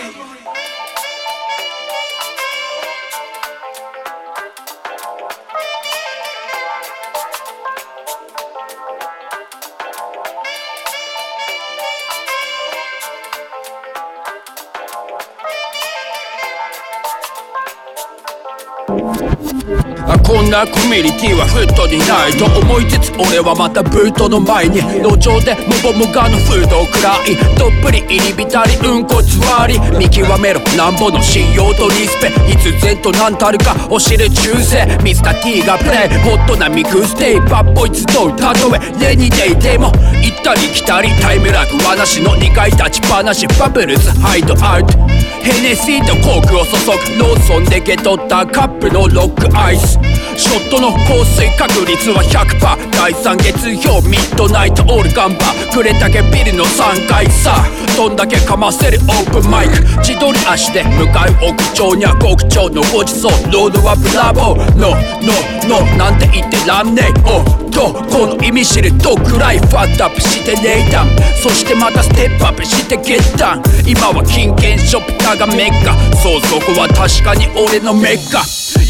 [20.51, 39.87] なコミュニティはフットにないと思いつつ俺はまたブートの前に路上でムボムガのフードを食らいどっぷり入り浸りうんこつわり見極めろなんぼの信用とリスペ必然と何たるか教える忠誠ミスター T がプレイホットなミクステイバッボイ集うたとえレニデイでも
[40.19, 44.99] 行ったり来たりタイムラグ話の2回立ちっぱなしバブルズハイドアウト
[45.43, 46.71] ヘネシーとコークを注
[47.17, 47.19] ぐ。
[47.19, 49.99] ローソンで受け取ったカップのロックアイス。
[50.37, 55.45] ショットの降水確率は100%第3月曜ミッドナイトオールガンバ。
[55.45, 57.29] ーくれたけビルの3階。
[57.29, 57.65] さ
[57.97, 58.99] どんだけかませる。
[58.99, 64.77] オープンマイク自撮り足で向かう屋上には極長のごちそうロードはブラボー。
[64.77, 67.57] ノーノーノーなんて言ってらんねえ。
[67.57, 71.05] おとこの意味知るとくらいファットアップしてネイタ
[71.41, 75.95] そしてまたステップアップしてゲッタン今は金券ショップだがメッカ。
[76.21, 78.39] そうそこは確かに俺のメッカ。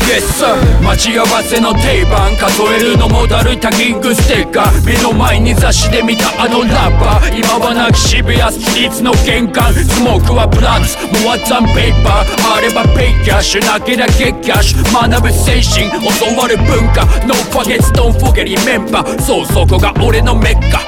[0.02, 4.86] Yes sir 待ち合わせの定番数えるのもだるいタギングステッカー。
[4.86, 7.38] 目の前に雑誌で見たあのラッパー。
[7.38, 9.74] 今はなき渋谷ストリートの玄関。
[9.74, 12.58] スモークはブラッツモアザンペーパー。
[12.58, 13.66] あればペイキャッシュ。
[13.66, 14.84] なけりゃゲッキャッシュ。
[15.10, 15.88] 学ぶ精神。
[15.92, 17.06] 教わる文化。
[17.28, 20.80] No forgets don't forget remember そうそこが俺のメッカ。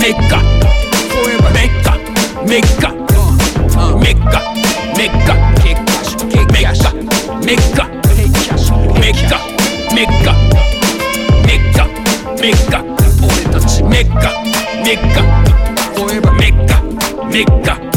[0.00, 0.40] メッカ。
[1.24, 1.96] メッカ。
[2.46, 2.92] メッカ。
[2.92, 3.70] メッカ。
[3.98, 4.40] メッカ。
[4.96, 5.36] メッカ。
[6.16, 7.52] メッカ。
[7.52, 7.88] メッカ。
[9.02, 9.38] メッカ。
[9.94, 10.34] メッカ。
[11.44, 11.84] メッカ。
[12.36, 12.82] メッカ。
[13.82, 14.32] メッカ。
[14.82, 15.22] メッカ。
[16.32, 16.82] メッカ。
[17.26, 17.95] メッカ。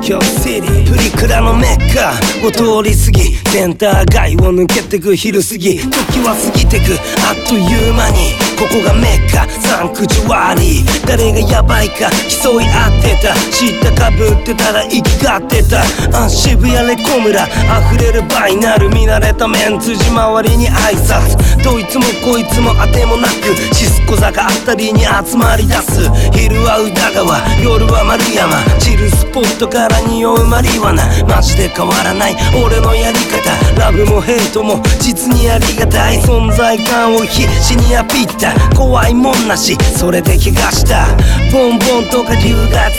[0.00, 2.12] From Tokyo City プリクラのメッカ。
[2.46, 3.36] を通り過ぎ。
[3.50, 5.14] センター街を抜けてく。
[5.14, 5.78] 昼過ぎ。
[5.78, 5.88] 時
[6.20, 6.98] は過ぎてく。
[7.28, 8.49] あっという間に。
[8.60, 9.48] ここがメッカ。
[9.66, 11.06] サンクチュワリー。
[11.06, 13.34] 誰がヤバいか競い合ってた。
[13.50, 15.80] 知ったかぶってたら生きがってた。
[16.12, 18.90] あ渋谷レコ村溢れるバイナル。
[18.90, 21.40] 見慣れたメンツ地周りに挨拶。
[21.64, 23.56] どいつもこいつも当てもなく。
[23.74, 26.10] シスコ坂あたりに集まり出す。
[26.32, 27.40] 昼は宇田川。
[27.64, 28.60] 夜は丸山。
[28.78, 31.04] チルポットから匂うマリワナ。
[31.24, 32.36] マジで変わらない。
[32.52, 33.80] 俺のやり方。
[33.80, 36.20] ラブもヘイトも実にありがたい。
[36.20, 39.76] 存在感を必死にアピった怖いもんなし。
[39.96, 41.06] それで怪我した。
[41.52, 42.90] ボンボンとか留学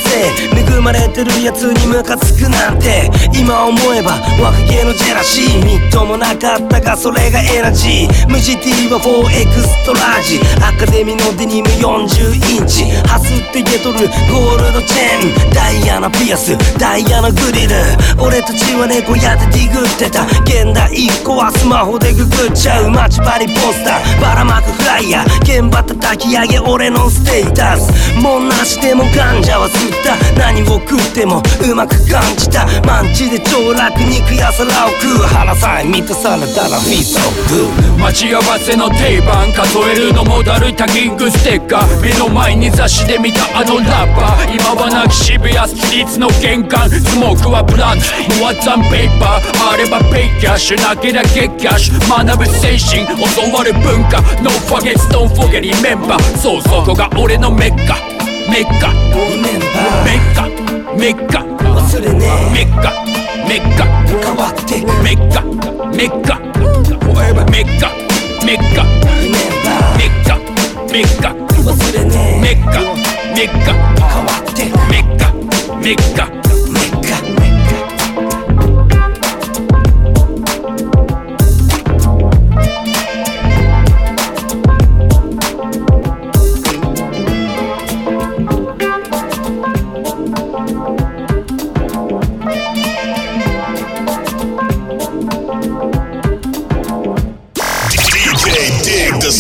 [0.53, 0.75] 生。
[0.75, 3.09] 恵まれてるやつにムカつくなんて。
[3.33, 5.65] 今思えば若気のジェラシー。
[5.65, 8.27] みっともなかったがそれがエナジー。
[8.29, 10.39] 無地 T は4エクストラージ。
[10.63, 12.85] アカデミーのデニム40インチ。
[13.07, 15.53] ハスってゲトルゴールドチェーン。
[15.53, 16.57] ダイヤのピアス。
[16.77, 17.75] ダイヤのグリル。
[18.19, 20.25] 俺たちは猫屋でディグってた。
[20.43, 22.91] 現代1個はスマホでググっちゃう。
[22.91, 24.21] 待ち針ポスター。
[24.21, 25.40] ばらまくフライヤー。
[25.41, 27.91] 現場叩き上げ俺のステータス。
[28.21, 30.15] もんなしでもガンジャは吸った。
[30.39, 32.65] 何を食ってもうまく感じた。
[32.85, 35.27] マンチで超楽肉や皿を食う。
[35.27, 37.19] 腹さえ満たされたらフィート
[37.49, 42.01] グー待ち合わせの定番数えるのもだるいタギングステッカー。
[42.01, 44.55] 目の前に雑誌で見たあのラッパー。
[44.55, 46.89] 今はなき渋谷ストリートの玄関。
[46.89, 48.05] スモークはブランド
[48.39, 49.73] モアザンペーパー。
[49.73, 50.81] あればペイキャッシュ。
[50.81, 53.01] なけりゃゲッキャッシュ学ぶ精神。
[53.11, 57.95] 教わる文化 No forget don't forget remember そうそこが俺のメッカ。
[58.49, 58.93] メッカ。
[59.33, 60.47] メッカ。
[60.97, 61.39] メッカ。
[61.41, 62.19] 忘れね
[62.53, 62.91] メッカ。
[63.47, 63.85] メッカ。
[64.07, 65.41] 変わってメッカ。
[65.91, 66.39] メッカ。
[67.49, 67.89] メッカ。
[68.45, 68.83] メッカ。
[69.25, 70.35] メッカ。
[70.91, 71.29] メッカ
[71.63, 72.81] 忘れねメッカ。
[73.35, 73.73] メッカ。
[74.01, 74.81] メッカ。
[74.89, 75.33] メッカ。
[75.79, 76.60] メッカ。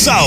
[0.03, 0.25] ダ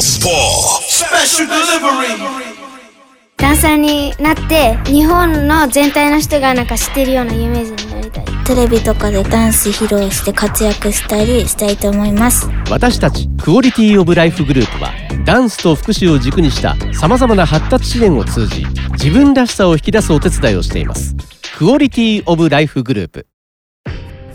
[3.51, 8.25] ンサーになって日本の全体の人がなんか知ってるような有名人になりたい。
[8.47, 12.49] テレビとかでダンス披露して活躍したりしたいと思います。
[12.71, 14.93] 私たち Quality of Life グループは
[15.25, 21.17] ダンスと福祉を軸にしたさまざまな発達支援を通じ自分らしさを引き出すお手伝いをしています。
[21.59, 23.27] Quality of Life グループ。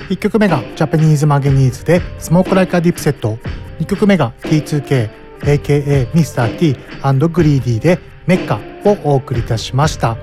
[0.09, 3.37] 1曲目がジャパニーズマゲニーズで Smoke like a Dipset。
[3.79, 6.57] 2曲目が T2K aka Mr.
[6.57, 6.73] T&
[7.29, 10.17] グリーディでメッカをお送りいたしました、ま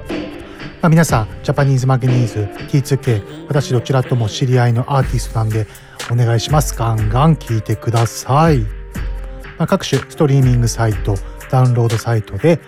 [0.83, 5.67] あ、皆さんジャパニーズマゲニーズ T2K 私どちらとも知り合いのアーティストなんで
[6.11, 11.17] お願いしますガンガン聴いてください、まあ、各種ストリーミングサイト
[11.51, 12.61] ダウンロードサイトで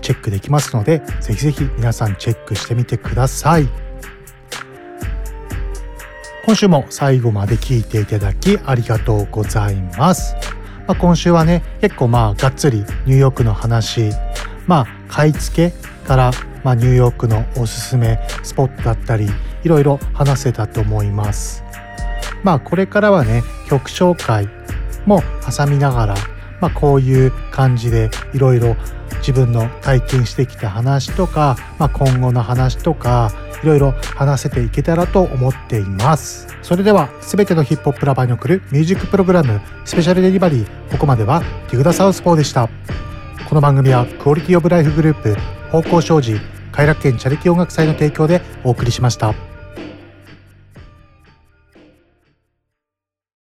[0.00, 3.68] チェックできますのでぜひぜひ皆さんチェックしてみてください
[6.48, 10.57] 今週も最後まで聞いていただきありがとうございます。
[10.88, 14.10] まあ、今週はね、結構まあがっつりニューヨークの話、
[14.66, 16.30] まあ買い付けから
[16.64, 19.28] まあニューヨークのおすすめスポットだったり、
[19.64, 21.62] いろいろ話せたと思います。
[22.42, 24.48] まあこれからはね、曲紹介
[25.04, 26.14] も挟みながら、
[26.60, 28.76] まあこういう感じでいろいろ
[29.18, 33.32] 自分の体験してきた話とか、まあ、今後の話とか
[33.62, 42.68] いろいろ話せていけたらと思っていますそれでは全てのヒップホップラバーに送るミュージックプログラムスペシャルデリバリーここまではディグダサウスポーでした
[43.48, 45.36] この番組はクオリティオブライフグループ
[45.70, 46.40] 方向障子
[46.70, 49.57] 快楽園チャリティー音楽祭の提供でお送りしました。